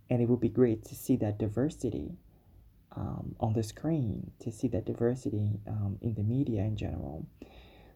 And 0.10 0.22
it 0.22 0.28
would 0.30 0.42
be 0.42 0.50
great 0.50 0.84
to 0.86 0.96
see 0.96 1.16
that 1.18 1.38
diversity 1.38 2.18
um, 2.96 3.36
on 3.40 3.54
the 3.54 3.64
screen 3.64 4.32
to 4.40 4.52
see 4.52 4.68
that 4.70 4.86
diversity 4.86 5.60
um, 5.68 5.98
in 6.02 6.14
the 6.16 6.24
media 6.24 6.62
in 6.62 6.76
general. 6.78 7.28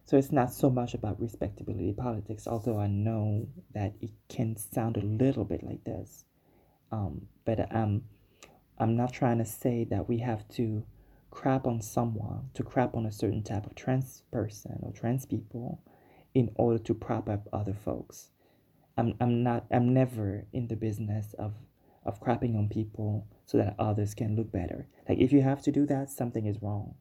So 0.04 0.16
it's 0.16 0.32
not 0.32 0.52
so 0.52 0.70
much 0.70 0.94
about 0.94 1.20
respectability 1.20 1.92
politics, 1.92 2.46
although 2.46 2.78
I 2.78 2.88
know 2.88 3.48
that 3.74 3.94
it 4.00 4.10
can 4.28 4.56
sound 4.56 4.96
a 4.96 5.00
little 5.00 5.44
bit 5.44 5.62
like 5.62 5.84
this. 5.84 6.24
Um, 6.90 7.28
but 7.44 7.74
um, 7.74 8.02
I'm 8.78 8.96
not 8.96 9.12
trying 9.12 9.38
to 9.38 9.44
say 9.44 9.84
that 9.90 10.08
we 10.08 10.18
have 10.18 10.48
to 10.56 10.84
crap 11.30 11.66
on 11.66 11.80
someone, 11.80 12.50
to 12.54 12.62
crap 12.64 12.94
on 12.94 13.06
a 13.06 13.12
certain 13.12 13.42
type 13.42 13.66
of 13.66 13.74
trans 13.76 14.22
person 14.32 14.80
or 14.82 14.92
trans 14.92 15.26
people 15.26 15.80
in 16.34 16.50
order 16.56 16.78
to 16.78 16.94
prop 16.94 17.28
up 17.28 17.48
other 17.52 17.74
folks. 17.74 18.30
I'm, 18.96 19.14
I'm 19.20 19.42
not, 19.42 19.66
I'm 19.70 19.94
never 19.94 20.46
in 20.52 20.68
the 20.68 20.76
business 20.76 21.34
of 21.38 21.54
of 22.10 22.20
crapping 22.20 22.56
on 22.58 22.68
people 22.68 23.26
so 23.46 23.56
that 23.58 23.76
others 23.78 24.14
can 24.14 24.36
look 24.36 24.50
better. 24.50 24.88
Like 25.08 25.18
if 25.18 25.32
you 25.32 25.42
have 25.42 25.62
to 25.62 25.72
do 25.72 25.86
that, 25.86 26.10
something 26.10 26.46
is 26.46 26.60
wrong. 26.60 26.94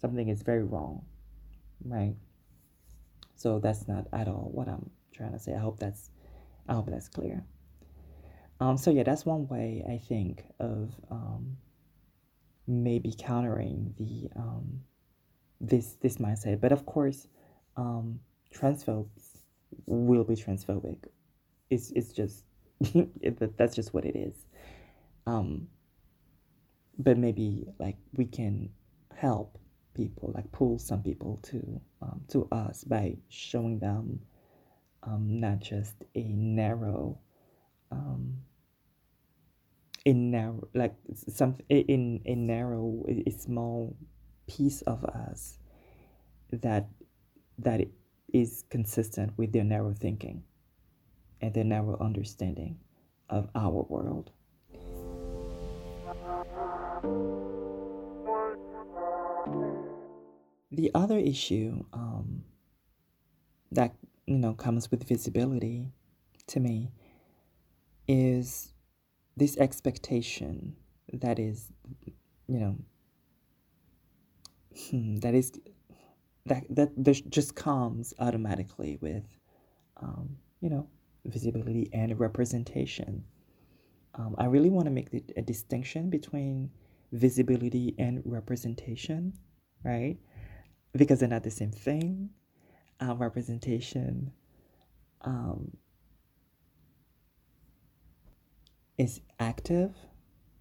Something 0.00 0.28
is 0.28 0.42
very 0.42 0.64
wrong. 0.64 1.04
Right? 1.84 2.16
So 3.36 3.58
that's 3.58 3.86
not 3.86 4.06
at 4.12 4.28
all 4.28 4.48
what 4.52 4.66
I'm 4.68 4.90
trying 5.14 5.32
to 5.32 5.38
say. 5.38 5.54
I 5.54 5.58
hope 5.58 5.78
that's 5.78 6.10
I 6.68 6.72
hope 6.72 6.88
that's 6.90 7.08
clear. 7.08 7.44
Um, 8.60 8.78
so 8.78 8.90
yeah, 8.90 9.02
that's 9.02 9.26
one 9.26 9.46
way 9.48 9.84
I 9.86 9.98
think 9.98 10.44
of 10.58 10.94
um, 11.10 11.58
maybe 12.66 13.14
countering 13.16 13.94
the 13.98 14.30
um, 14.40 14.80
this 15.60 15.96
this 16.00 16.16
mindset. 16.16 16.60
But 16.60 16.72
of 16.72 16.86
course, 16.86 17.28
um, 17.76 18.20
transphobes 18.54 19.42
will 19.84 20.24
be 20.24 20.34
transphobic. 20.34 20.96
It's 21.68 21.90
it's 21.90 22.12
just 22.12 22.45
that's 23.58 23.74
just 23.76 23.94
what 23.94 24.04
it 24.04 24.16
is. 24.16 24.34
Um, 25.26 25.68
but 26.98 27.18
maybe 27.18 27.66
like 27.78 27.96
we 28.14 28.26
can 28.26 28.70
help 29.14 29.58
people, 29.94 30.32
like 30.34 30.50
pull 30.52 30.78
some 30.78 31.02
people 31.02 31.40
to 31.44 31.80
um, 32.02 32.22
to 32.28 32.48
us 32.52 32.84
by 32.84 33.16
showing 33.28 33.78
them 33.78 34.20
um, 35.02 35.40
not 35.40 35.60
just 35.60 35.94
a 36.14 36.22
narrow, 36.24 37.18
um, 37.90 38.34
a 40.06 40.12
narrow 40.12 40.68
like 40.74 40.94
some 41.28 41.56
in 41.68 42.20
a 42.26 42.34
narrow 42.34 43.04
a 43.08 43.30
small 43.30 43.96
piece 44.46 44.82
of 44.82 45.04
us 45.04 45.58
that 46.52 46.88
that 47.58 47.82
is 48.32 48.64
consistent 48.70 49.32
with 49.38 49.52
their 49.52 49.64
narrow 49.64 49.94
thinking 49.94 50.42
and 51.40 51.54
their 51.54 51.64
narrow 51.64 51.98
understanding 52.00 52.78
of 53.28 53.48
our 53.54 53.86
world. 53.88 54.30
The 60.70 60.90
other 60.94 61.18
issue 61.18 61.84
um, 61.92 62.44
that 63.72 63.94
you 64.26 64.38
know 64.38 64.54
comes 64.54 64.90
with 64.90 65.08
visibility 65.08 65.86
to 66.48 66.60
me 66.60 66.90
is 68.08 68.72
this 69.36 69.56
expectation 69.58 70.76
that 71.12 71.38
is 71.38 71.72
you 72.48 72.58
know 72.60 72.76
hmm, 74.90 75.16
that 75.16 75.34
is 75.34 75.52
that 76.46 76.64
that 76.68 77.30
just 77.30 77.54
comes 77.54 78.14
automatically 78.18 78.98
with 79.00 79.24
um, 79.98 80.36
you 80.60 80.70
know 80.70 80.88
visibility 81.28 81.88
and 81.92 82.18
representation. 82.18 83.24
Um, 84.14 84.34
I 84.38 84.46
really 84.46 84.70
want 84.70 84.86
to 84.86 84.90
make 84.90 85.10
the, 85.10 85.22
a 85.36 85.42
distinction 85.42 86.10
between 86.10 86.70
visibility 87.12 87.94
and 87.98 88.22
representation, 88.24 89.34
right? 89.84 90.16
Because 90.92 91.20
they're 91.20 91.28
not 91.28 91.42
the 91.42 91.50
same 91.50 91.70
thing. 91.70 92.30
Um, 93.00 93.18
representation 93.18 94.32
um, 95.22 95.76
is 98.96 99.20
active. 99.38 99.94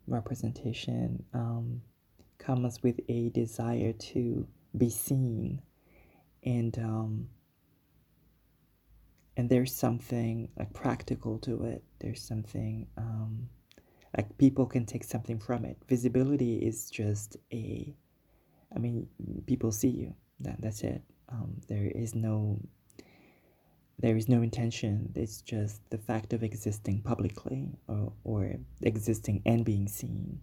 Representation 0.07 1.23
um, 1.33 1.81
comes 2.37 2.83
with 2.83 2.99
a 3.07 3.29
desire 3.29 3.93
to 3.93 4.47
be 4.77 4.89
seen 4.89 5.61
and 6.43 6.77
um, 6.77 7.27
and 9.37 9.49
there's 9.49 9.75
something 9.75 10.49
like 10.57 10.73
practical 10.73 11.37
to 11.39 11.65
it. 11.65 11.83
There's 11.99 12.21
something 12.21 12.87
um, 12.97 13.49
like 14.15 14.37
people 14.37 14.65
can 14.65 14.85
take 14.85 15.03
something 15.03 15.39
from 15.39 15.65
it. 15.65 15.77
Visibility 15.87 16.57
is 16.57 16.89
just 16.89 17.37
a 17.51 17.93
i 18.75 18.79
mean 18.79 19.07
people 19.45 19.71
see 19.71 19.89
you. 19.89 20.13
That, 20.39 20.61
that's 20.61 20.81
it. 20.81 21.01
Um, 21.29 21.61
there 21.67 21.91
is 21.95 22.13
no 22.15 22.59
there 23.99 24.17
is 24.17 24.27
no 24.27 24.41
intention. 24.41 25.11
It's 25.15 25.41
just 25.41 25.89
the 25.89 25.97
fact 25.97 26.33
of 26.33 26.43
existing 26.43 27.01
publicly 27.01 27.69
or, 27.87 28.11
or 28.25 28.55
existing 28.81 29.41
and 29.45 29.63
being 29.63 29.87
seen. 29.87 30.41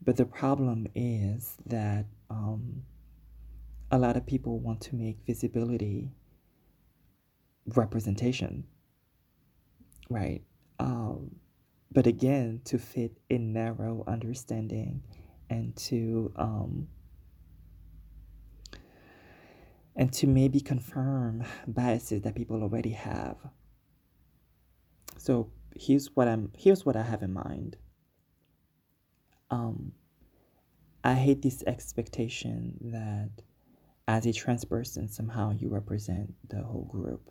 But 0.00 0.16
the 0.16 0.24
problem 0.24 0.86
is 0.94 1.56
that 1.66 2.06
um, 2.30 2.82
a 3.90 3.98
lot 3.98 4.16
of 4.16 4.26
people 4.26 4.60
want 4.60 4.80
to 4.82 4.94
make 4.94 5.18
visibility 5.26 6.12
representation, 7.66 8.64
right? 10.10 10.42
Um, 10.78 11.36
but 11.92 12.06
again, 12.06 12.60
to 12.64 12.78
fit 12.78 13.18
a 13.30 13.38
narrow 13.38 14.04
understanding 14.06 15.02
and 15.48 15.74
to 15.76 16.32
um, 16.36 16.88
and 19.96 20.12
to 20.12 20.26
maybe 20.26 20.60
confirm 20.60 21.44
biases 21.66 22.22
that 22.22 22.34
people 22.34 22.62
already 22.62 22.90
have. 22.90 23.36
So 25.18 25.50
here's 25.76 26.08
what 26.14 26.28
I'm 26.28 26.50
here's 26.56 26.84
what 26.84 26.96
I 26.96 27.02
have 27.02 27.22
in 27.22 27.32
mind. 27.32 27.76
Um, 29.50 29.92
I 31.04 31.14
hate 31.14 31.42
this 31.42 31.62
expectation 31.66 32.76
that 32.92 33.30
as 34.08 34.26
a 34.26 34.32
trans 34.32 34.64
person 34.64 35.08
somehow 35.08 35.52
you 35.52 35.68
represent 35.68 36.34
the 36.48 36.62
whole 36.62 36.84
group 36.84 37.30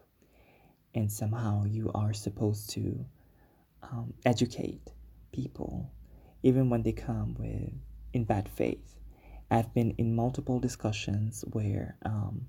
and 0.95 1.11
somehow 1.11 1.63
you 1.65 1.91
are 1.93 2.13
supposed 2.13 2.69
to 2.71 3.05
um, 3.81 4.13
educate 4.25 4.91
people 5.31 5.91
even 6.43 6.69
when 6.69 6.83
they 6.83 6.91
come 6.91 7.35
with 7.39 7.71
in 8.13 8.23
bad 8.23 8.49
faith. 8.49 8.95
I've 9.49 9.73
been 9.73 9.91
in 9.97 10.15
multiple 10.15 10.59
discussions 10.59 11.43
where 11.51 11.97
um, 12.03 12.47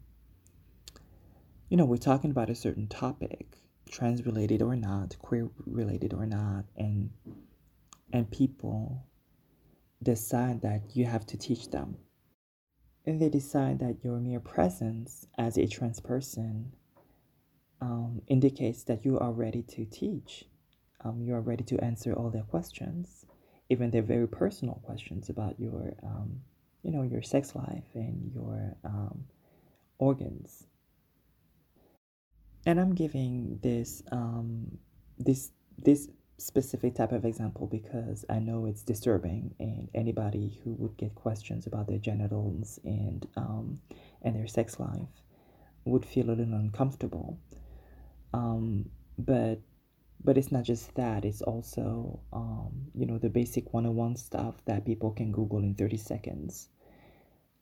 you 1.68 1.76
know 1.76 1.84
we're 1.84 1.96
talking 1.96 2.30
about 2.30 2.50
a 2.50 2.54
certain 2.54 2.86
topic 2.86 3.58
trans 3.90 4.24
related 4.26 4.62
or 4.62 4.74
not 4.74 5.16
queer 5.18 5.48
related 5.66 6.14
or 6.14 6.26
not 6.26 6.64
and 6.76 7.10
and 8.12 8.30
people 8.30 9.04
decide 10.02 10.62
that 10.62 10.82
you 10.94 11.04
have 11.06 11.26
to 11.26 11.36
teach 11.36 11.70
them. 11.70 11.96
And 13.06 13.20
they 13.20 13.28
decide 13.28 13.80
that 13.80 14.02
your 14.02 14.18
mere 14.18 14.40
presence 14.40 15.26
as 15.36 15.58
a 15.58 15.66
trans 15.66 16.00
person 16.00 16.72
um, 17.84 18.22
indicates 18.28 18.84
that 18.84 19.04
you 19.04 19.18
are 19.18 19.32
ready 19.32 19.62
to 19.62 19.84
teach. 19.84 20.46
Um, 21.04 21.20
you 21.20 21.34
are 21.34 21.40
ready 21.40 21.64
to 21.64 21.78
answer 21.84 22.14
all 22.14 22.30
their 22.30 22.42
questions, 22.44 23.26
even 23.68 23.90
their 23.90 24.02
very 24.02 24.26
personal 24.26 24.80
questions 24.86 25.28
about 25.28 25.60
your, 25.60 25.94
um, 26.02 26.40
you 26.82 26.90
know, 26.90 27.02
your 27.02 27.20
sex 27.22 27.54
life 27.54 27.84
and 27.94 28.32
your 28.34 28.76
um, 28.84 29.24
organs. 29.98 30.64
And 32.64 32.80
I'm 32.80 32.94
giving 32.94 33.58
this 33.62 34.02
um, 34.10 34.78
this 35.18 35.50
this 35.76 36.08
specific 36.38 36.94
type 36.94 37.12
of 37.12 37.26
example 37.26 37.66
because 37.66 38.24
I 38.30 38.38
know 38.38 38.64
it's 38.64 38.82
disturbing, 38.82 39.54
and 39.60 39.90
anybody 39.94 40.58
who 40.64 40.72
would 40.78 40.96
get 40.96 41.14
questions 41.14 41.66
about 41.66 41.88
their 41.88 41.98
genitals 41.98 42.80
and 42.82 43.26
um, 43.36 43.80
and 44.22 44.34
their 44.34 44.46
sex 44.46 44.80
life 44.80 45.14
would 45.84 46.06
feel 46.06 46.30
a 46.30 46.36
little 46.40 46.54
uncomfortable. 46.54 47.38
Um, 48.34 48.90
but 49.16 49.60
but 50.24 50.36
it's 50.36 50.50
not 50.50 50.64
just 50.64 50.92
that; 50.96 51.24
it's 51.24 51.40
also 51.40 52.18
um, 52.32 52.90
you 52.94 53.06
know 53.06 53.18
the 53.18 53.28
basic 53.30 53.72
one-on-one 53.72 54.16
stuff 54.16 54.56
that 54.64 54.84
people 54.84 55.12
can 55.12 55.30
Google 55.30 55.60
in 55.60 55.74
thirty 55.74 55.96
seconds. 55.96 56.68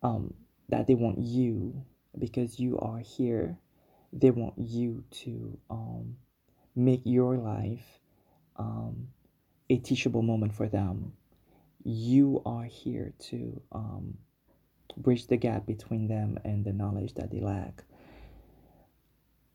Um, 0.02 0.34
that 0.70 0.86
they 0.86 0.94
want 0.94 1.18
you 1.18 1.84
because 2.18 2.58
you 2.58 2.78
are 2.78 2.98
here. 2.98 3.58
They 4.14 4.30
want 4.30 4.54
you 4.56 5.04
to 5.22 5.58
um, 5.70 6.16
make 6.74 7.02
your 7.04 7.36
life 7.36 8.00
um, 8.56 9.08
a 9.68 9.76
teachable 9.76 10.22
moment 10.22 10.54
for 10.54 10.68
them. 10.68 11.12
You 11.84 12.42
are 12.46 12.64
here 12.64 13.12
to 13.30 13.60
um, 13.72 14.18
bridge 14.96 15.26
the 15.26 15.36
gap 15.36 15.66
between 15.66 16.08
them 16.08 16.38
and 16.44 16.64
the 16.64 16.72
knowledge 16.72 17.14
that 17.14 17.30
they 17.30 17.40
lack. 17.40 17.84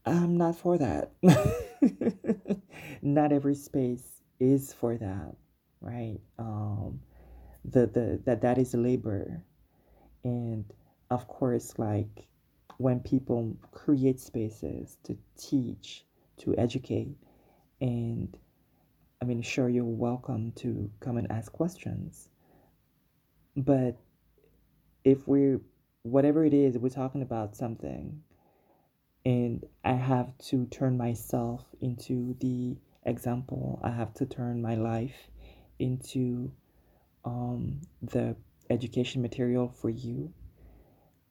I'm 0.08 0.38
not 0.38 0.58
for 0.58 0.78
that. 0.80 1.14
not 3.04 3.34
every 3.34 3.56
space 3.56 4.22
is 4.40 4.74
for 4.74 4.98
that, 4.98 5.36
right? 5.82 6.20
Um, 6.40 7.02
the 7.66 7.88
the 7.88 8.22
that 8.26 8.42
that 8.42 8.58
is 8.60 8.74
labor, 8.76 9.44
and 10.24 10.66
of 11.12 11.28
course, 11.28 11.74
like 11.80 12.28
when 12.78 13.02
people 13.02 13.58
create 13.72 14.20
spaces 14.20 14.98
to 15.06 15.18
teach, 15.38 16.06
to 16.40 16.56
educate, 16.58 17.16
and 17.82 18.38
I 19.22 19.26
mean, 19.26 19.42
sure, 19.42 19.70
you're 19.70 19.86
welcome 19.86 20.54
to 20.58 20.92
come 21.02 21.18
and 21.18 21.32
ask 21.32 21.52
questions. 21.52 22.30
But 23.56 23.98
if 25.04 25.28
we're, 25.28 25.62
whatever 26.04 26.46
it 26.46 26.54
is, 26.54 26.78
we're 26.78 26.90
talking 26.90 27.22
about 27.24 27.56
something, 27.56 28.22
and 29.28 29.66
I 29.84 29.94
have 29.94 30.38
to 30.50 30.66
turn 30.68 30.98
myself 30.98 31.66
into 31.82 32.36
the 32.40 32.78
example, 33.04 33.80
I 33.84 33.92
have 33.92 34.14
to 34.16 34.26
turn 34.26 34.62
my 34.62 34.76
life 34.76 35.30
into 35.80 36.52
um, 37.26 37.82
the 38.02 38.36
education 38.70 39.22
material 39.22 39.68
for 39.70 39.90
you. 39.90 40.34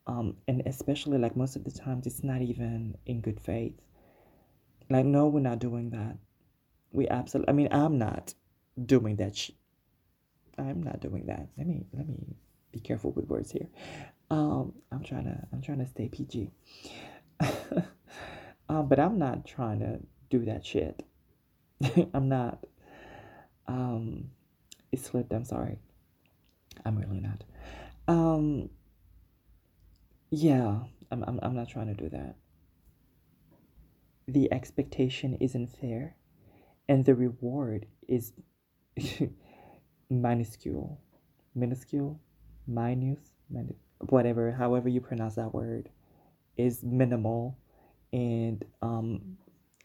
Um, 0.06 0.36
and 0.46 0.62
especially 0.66 1.18
like 1.18 1.36
most 1.36 1.56
of 1.56 1.64
the 1.64 1.70
times, 1.70 2.06
it's 2.06 2.22
not 2.22 2.42
even 2.42 2.96
in 3.06 3.20
good 3.20 3.40
faith. 3.40 3.74
Like, 4.88 5.04
no, 5.04 5.26
we're 5.26 5.40
not 5.40 5.58
doing 5.58 5.90
that 5.90 6.18
we 6.96 7.08
absolutely. 7.08 7.50
I 7.50 7.52
mean, 7.52 7.68
I'm 7.70 7.98
not 7.98 8.34
doing 8.84 9.16
that. 9.16 9.36
Sh- 9.36 9.50
I'm 10.58 10.82
not 10.82 11.00
doing 11.00 11.26
that. 11.26 11.48
Let 11.56 11.66
me 11.66 11.84
let 11.92 12.08
me 12.08 12.36
be 12.72 12.80
careful 12.80 13.12
with 13.12 13.26
words 13.26 13.50
here. 13.50 13.68
Um, 14.30 14.72
I'm 14.90 15.04
trying 15.04 15.24
to 15.24 15.38
I'm 15.52 15.62
trying 15.62 15.78
to 15.78 15.86
stay 15.86 16.08
PG. 16.08 16.50
Um, 17.40 18.88
but 18.88 18.98
I'm 18.98 19.18
not 19.18 19.46
trying 19.46 19.80
to 19.80 20.00
do 20.30 20.44
that 20.46 20.64
shit. 20.64 21.02
I'm 22.14 22.28
not. 22.28 22.64
Um, 23.66 24.30
it 24.92 25.00
slipped. 25.00 25.32
I'm 25.32 25.44
sorry. 25.44 25.78
I'm 26.84 26.96
really 26.96 27.20
not. 27.20 27.44
Um, 28.08 28.70
yeah, 30.30 30.80
I'm, 31.10 31.24
I'm, 31.24 31.38
I'm 31.42 31.54
not 31.54 31.68
trying 31.68 31.88
to 31.88 31.94
do 31.94 32.08
that. 32.10 32.36
The 34.28 34.52
expectation 34.52 35.36
isn't 35.40 35.68
fair 35.68 36.16
and 36.88 37.04
the 37.04 37.14
reward 37.14 37.86
is 38.08 38.32
minuscule, 40.10 41.00
minuscule, 41.54 42.20
minus, 42.66 43.18
whatever, 44.08 44.52
however 44.52 44.88
you 44.88 45.00
pronounce 45.00 45.36
that 45.36 45.54
word, 45.54 45.88
is 46.56 46.82
minimal, 46.82 47.56
and 48.12 48.64
um, 48.82 49.36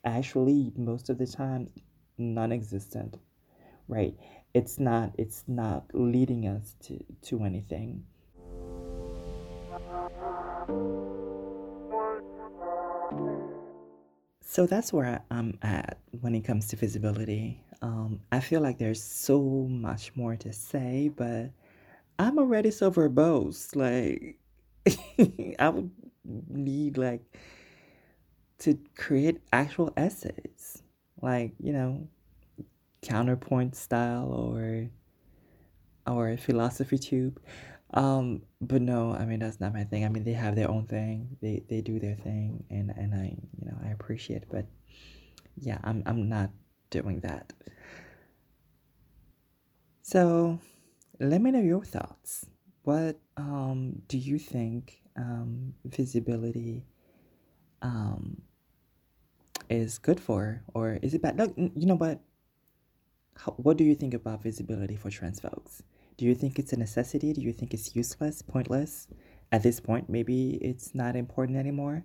actually 0.06 0.72
most 0.76 1.10
of 1.10 1.18
the 1.18 1.28
time 1.28 1.70
non-existent, 2.18 3.18
right? 3.88 4.16
It's 4.54 4.80
not. 4.80 5.14
It's 5.18 5.44
not 5.48 5.86
leading 5.94 6.48
us 6.48 6.76
to 6.84 7.00
to 7.24 7.44
anything. 7.44 8.04
So 14.44 14.66
that's 14.66 14.92
where 14.92 15.24
I'm 15.32 15.58
at 15.62 16.00
when 16.20 16.36
it 16.36 16.42
comes 16.42 16.68
to 16.68 16.76
visibility. 16.76 17.64
Um, 17.82 18.20
I 18.34 18.42
feel 18.42 18.60
like 18.60 18.78
there's 18.78 19.02
so 19.02 19.42
much 19.42 20.14
more 20.16 20.36
to 20.36 20.52
say, 20.52 21.10
but 21.16 21.52
I'm 22.20 22.38
already 22.38 22.70
so 22.70 22.92
verbose. 22.92 23.74
Like, 23.78 24.38
I 25.58 25.70
would 25.70 25.90
need 26.26 26.98
like 26.98 27.22
to 28.60 28.78
create 28.96 29.42
actual 29.52 29.92
essays, 29.98 30.84
like 31.22 31.54
you 31.60 31.74
know, 31.74 32.08
ContraPoints 33.04 33.76
style 33.76 34.32
or 34.32 34.90
or 36.08 36.38
philosophy 36.38 36.98
tube. 36.98 37.40
Um, 37.94 38.44
but 38.62 38.82
no, 38.82 39.14
I 39.14 39.26
mean 39.26 39.40
that's 39.40 39.60
not 39.60 39.74
my 39.74 39.84
thing. 39.84 40.06
I 40.06 40.10
mean 40.10 40.24
they 40.24 40.34
have 40.34 40.56
their 40.56 40.70
own 40.70 40.86
thing. 40.86 41.38
They 41.42 41.64
they 41.68 41.82
do 41.82 42.00
their 42.00 42.16
thing, 42.16 42.64
and 42.70 42.92
and 42.96 43.14
I 43.14 43.36
you 43.60 43.66
know 43.66 43.78
I 43.84 43.90
appreciate. 43.90 44.44
But 44.50 44.66
yeah, 45.58 45.80
I'm 45.84 46.04
I'm 46.06 46.30
not 46.30 46.52
doing 46.90 47.20
that. 47.22 47.54
So, 50.04 50.60
let 51.20 51.42
me 51.42 51.52
know 51.52 51.62
your 51.62 51.84
thoughts. 51.84 52.46
What 52.84 53.20
um 53.38 54.02
do 54.08 54.18
you 54.18 54.40
think 54.40 55.02
um 55.22 55.74
visibility 55.86 56.84
um 57.82 58.42
is 59.70 59.98
good 60.00 60.20
for, 60.20 60.64
or 60.74 61.00
is 61.02 61.14
it 61.14 61.22
bad? 61.22 61.38
Look, 61.38 61.54
you 61.58 61.86
know 61.86 61.96
what? 61.96 62.20
How, 63.38 63.54
what 63.54 63.78
do 63.78 63.84
you 63.84 63.96
think 63.96 64.14
about 64.14 64.44
visibility 64.44 64.98
for 64.98 65.10
trans 65.10 65.40
folks? 65.40 65.84
Do 66.18 66.26
you 66.26 66.36
think 66.36 66.60
it's 66.60 66.74
a 66.74 66.78
necessity? 66.78 67.32
Do 67.34 67.42
you 67.42 67.54
think 67.54 67.74
it's 67.74 67.96
useless, 67.96 68.42
pointless? 68.42 69.08
At 69.52 69.64
this 69.64 69.80
point, 69.80 70.10
maybe 70.10 70.60
it's 70.62 70.94
not 70.94 71.16
important 71.16 71.58
anymore. 71.58 72.04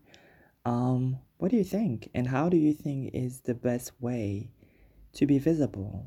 Um, 0.64 1.18
what 1.38 1.50
do 1.50 1.56
you 1.56 1.64
think? 1.64 2.10
And 2.14 2.28
how 2.28 2.48
do 2.48 2.56
you 2.56 2.72
think 2.72 3.14
is 3.14 3.40
the 3.40 3.54
best 3.54 3.92
way 4.00 4.50
to 5.14 5.26
be 5.26 5.38
visible? 5.38 6.06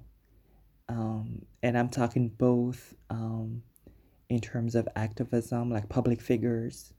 Um, 0.88 1.46
and 1.62 1.78
I'm 1.78 1.90
talking 1.90 2.30
both 2.30 2.96
um, 3.10 3.64
in 4.30 4.40
terms 4.40 4.76
of 4.76 4.88
activism, 4.96 5.70
like 5.70 5.88
public 5.88 6.22
figures, 6.22 6.94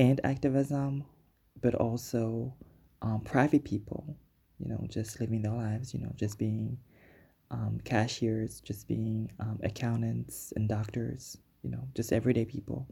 and 0.00 0.18
activism, 0.24 1.04
but 1.60 1.74
also 1.74 2.54
um, 3.02 3.20
private 3.20 3.64
people, 3.64 4.16
you 4.58 4.66
know, 4.66 4.82
just 4.88 5.20
living 5.20 5.42
their 5.42 5.52
lives, 5.52 5.92
you 5.92 6.00
know, 6.00 6.10
just 6.16 6.38
being 6.38 6.78
um, 7.50 7.78
cashiers, 7.84 8.62
just 8.62 8.88
being 8.88 9.30
um, 9.40 9.60
accountants 9.62 10.54
and 10.56 10.70
doctors, 10.70 11.36
you 11.62 11.70
know, 11.70 11.86
just 11.94 12.14
everyday 12.14 12.46
people. 12.46 12.88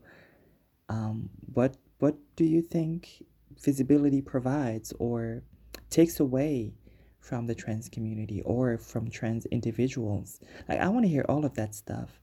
Um, 0.90 1.30
what 1.54 1.78
what 1.98 2.14
do 2.36 2.44
you 2.44 2.60
think 2.60 3.24
visibility 3.64 4.20
provides 4.20 4.92
or 4.98 5.42
takes 5.88 6.20
away 6.20 6.74
from 7.20 7.46
the 7.46 7.54
trans 7.54 7.88
community 7.88 8.42
or 8.42 8.76
from 8.76 9.08
trans 9.08 9.46
individuals? 9.46 10.40
Like, 10.68 10.80
I 10.80 10.88
want 10.88 11.06
to 11.06 11.08
hear 11.08 11.24
all 11.26 11.46
of 11.46 11.54
that 11.54 11.74
stuff. 11.74 12.20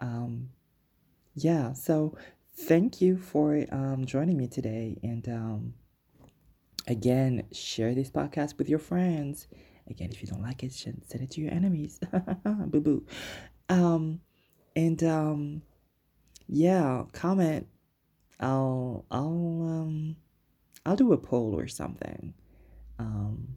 Um, 0.00 0.48
yeah, 1.34 1.74
so 1.74 2.16
thank 2.56 3.00
you 3.00 3.16
for 3.16 3.64
um, 3.70 4.04
joining 4.06 4.36
me 4.36 4.48
today. 4.48 4.98
And 5.02 5.28
um, 5.28 5.74
again, 6.86 7.46
share 7.52 7.94
this 7.94 8.10
podcast 8.10 8.58
with 8.58 8.68
your 8.68 8.78
friends. 8.78 9.48
Again, 9.88 10.10
if 10.10 10.22
you 10.22 10.28
don't 10.28 10.42
like 10.42 10.62
it, 10.62 10.72
send 10.72 11.02
it 11.12 11.30
to 11.32 11.40
your 11.40 11.52
enemies. 11.52 12.00
boo 12.44 12.80
boo. 12.80 13.06
Um, 13.68 14.20
and 14.74 15.02
um, 15.04 15.62
yeah, 16.46 17.04
comment. 17.12 17.66
I'll 18.40 19.04
I'll 19.10 19.62
um 19.62 20.16
I'll 20.84 20.96
do 20.96 21.12
a 21.12 21.16
poll 21.16 21.56
or 21.56 21.68
something 21.68 22.34
um 22.98 23.48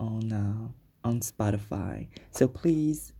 on 0.00 0.32
uh 0.32 1.06
on 1.06 1.20
Spotify. 1.20 2.08
So 2.30 2.48
please 2.48 3.12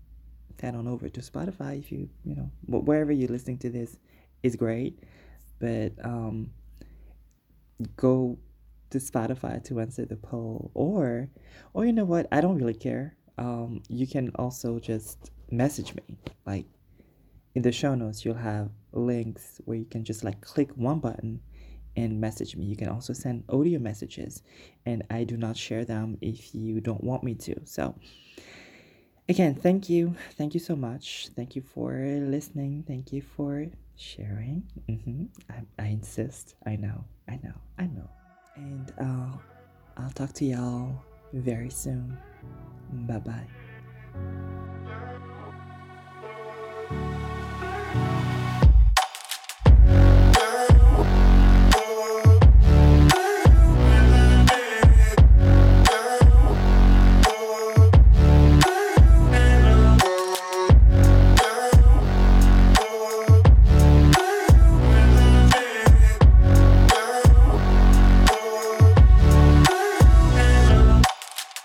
head 0.61 0.75
on 0.75 0.89
over 0.89 1.11
to 1.11 1.21
Spotify 1.21 1.79
if 1.79 1.93
you 1.93 2.09
you 2.25 2.35
know 2.35 2.51
wherever 2.67 3.13
you're 3.13 3.29
listening 3.29 3.59
to 3.59 3.69
this 3.71 3.99
is 4.45 4.55
great, 4.55 5.01
but 5.59 5.93
um 6.05 6.51
go 7.97 8.39
to 8.91 8.99
Spotify 8.99 9.65
to 9.65 9.81
answer 9.81 10.05
the 10.05 10.17
poll 10.17 10.71
or 10.75 11.29
or 11.73 11.85
you 11.85 11.93
know 11.93 12.05
what? 12.05 12.29
I 12.31 12.41
don't 12.41 12.59
really 12.59 12.75
care. 12.75 13.17
Um 13.39 13.83
you 13.89 14.07
can 14.07 14.31
also 14.37 14.79
just 14.79 15.33
message 15.51 15.95
me. 15.95 16.19
Like 16.47 16.67
in 17.55 17.63
the 17.63 17.73
show 17.73 17.95
notes 17.95 18.25
you'll 18.25 18.35
have 18.35 18.71
links 18.93 19.61
where 19.65 19.79
you 19.79 19.87
can 19.87 20.05
just 20.05 20.23
like 20.23 20.41
click 20.41 20.71
one 20.77 21.01
button 21.01 21.41
and 21.97 22.21
message 22.21 22.55
me. 22.57 22.67
You 22.67 22.77
can 22.77 22.89
also 22.89 23.13
send 23.13 23.45
audio 23.49 23.79
messages 23.79 24.43
and 24.85 25.03
I 25.11 25.25
do 25.25 25.37
not 25.37 25.57
share 25.57 25.85
them 25.85 26.19
if 26.21 26.55
you 26.55 26.81
don't 26.81 27.03
want 27.03 27.25
me 27.25 27.35
to. 27.47 27.55
So 27.65 27.95
again 29.27 29.55
thank 29.55 29.89
you. 29.89 30.15
Thank 30.37 30.53
you 30.53 30.61
so 30.61 30.77
much. 30.77 31.31
Thank 31.35 31.57
you 31.57 31.63
for 31.63 31.93
listening. 32.21 32.85
Thank 32.87 33.11
you 33.11 33.23
for 33.23 33.67
sharing 33.97 34.63
mm-hmm. 34.89 35.25
I, 35.51 35.83
I 35.83 35.87
insist 35.89 36.55
i 36.67 36.77
know 36.77 37.05
i 37.29 37.39
know 37.43 37.55
i 37.79 37.87
know 37.87 38.09
and 38.57 38.93
uh, 39.01 39.37
I'll 39.97 40.11
talk 40.11 40.33
to 40.35 40.45
y'all 40.45 41.03
very 41.33 41.71
soon. 41.71 42.17
Bye 42.93 43.19
bye. 43.19 43.47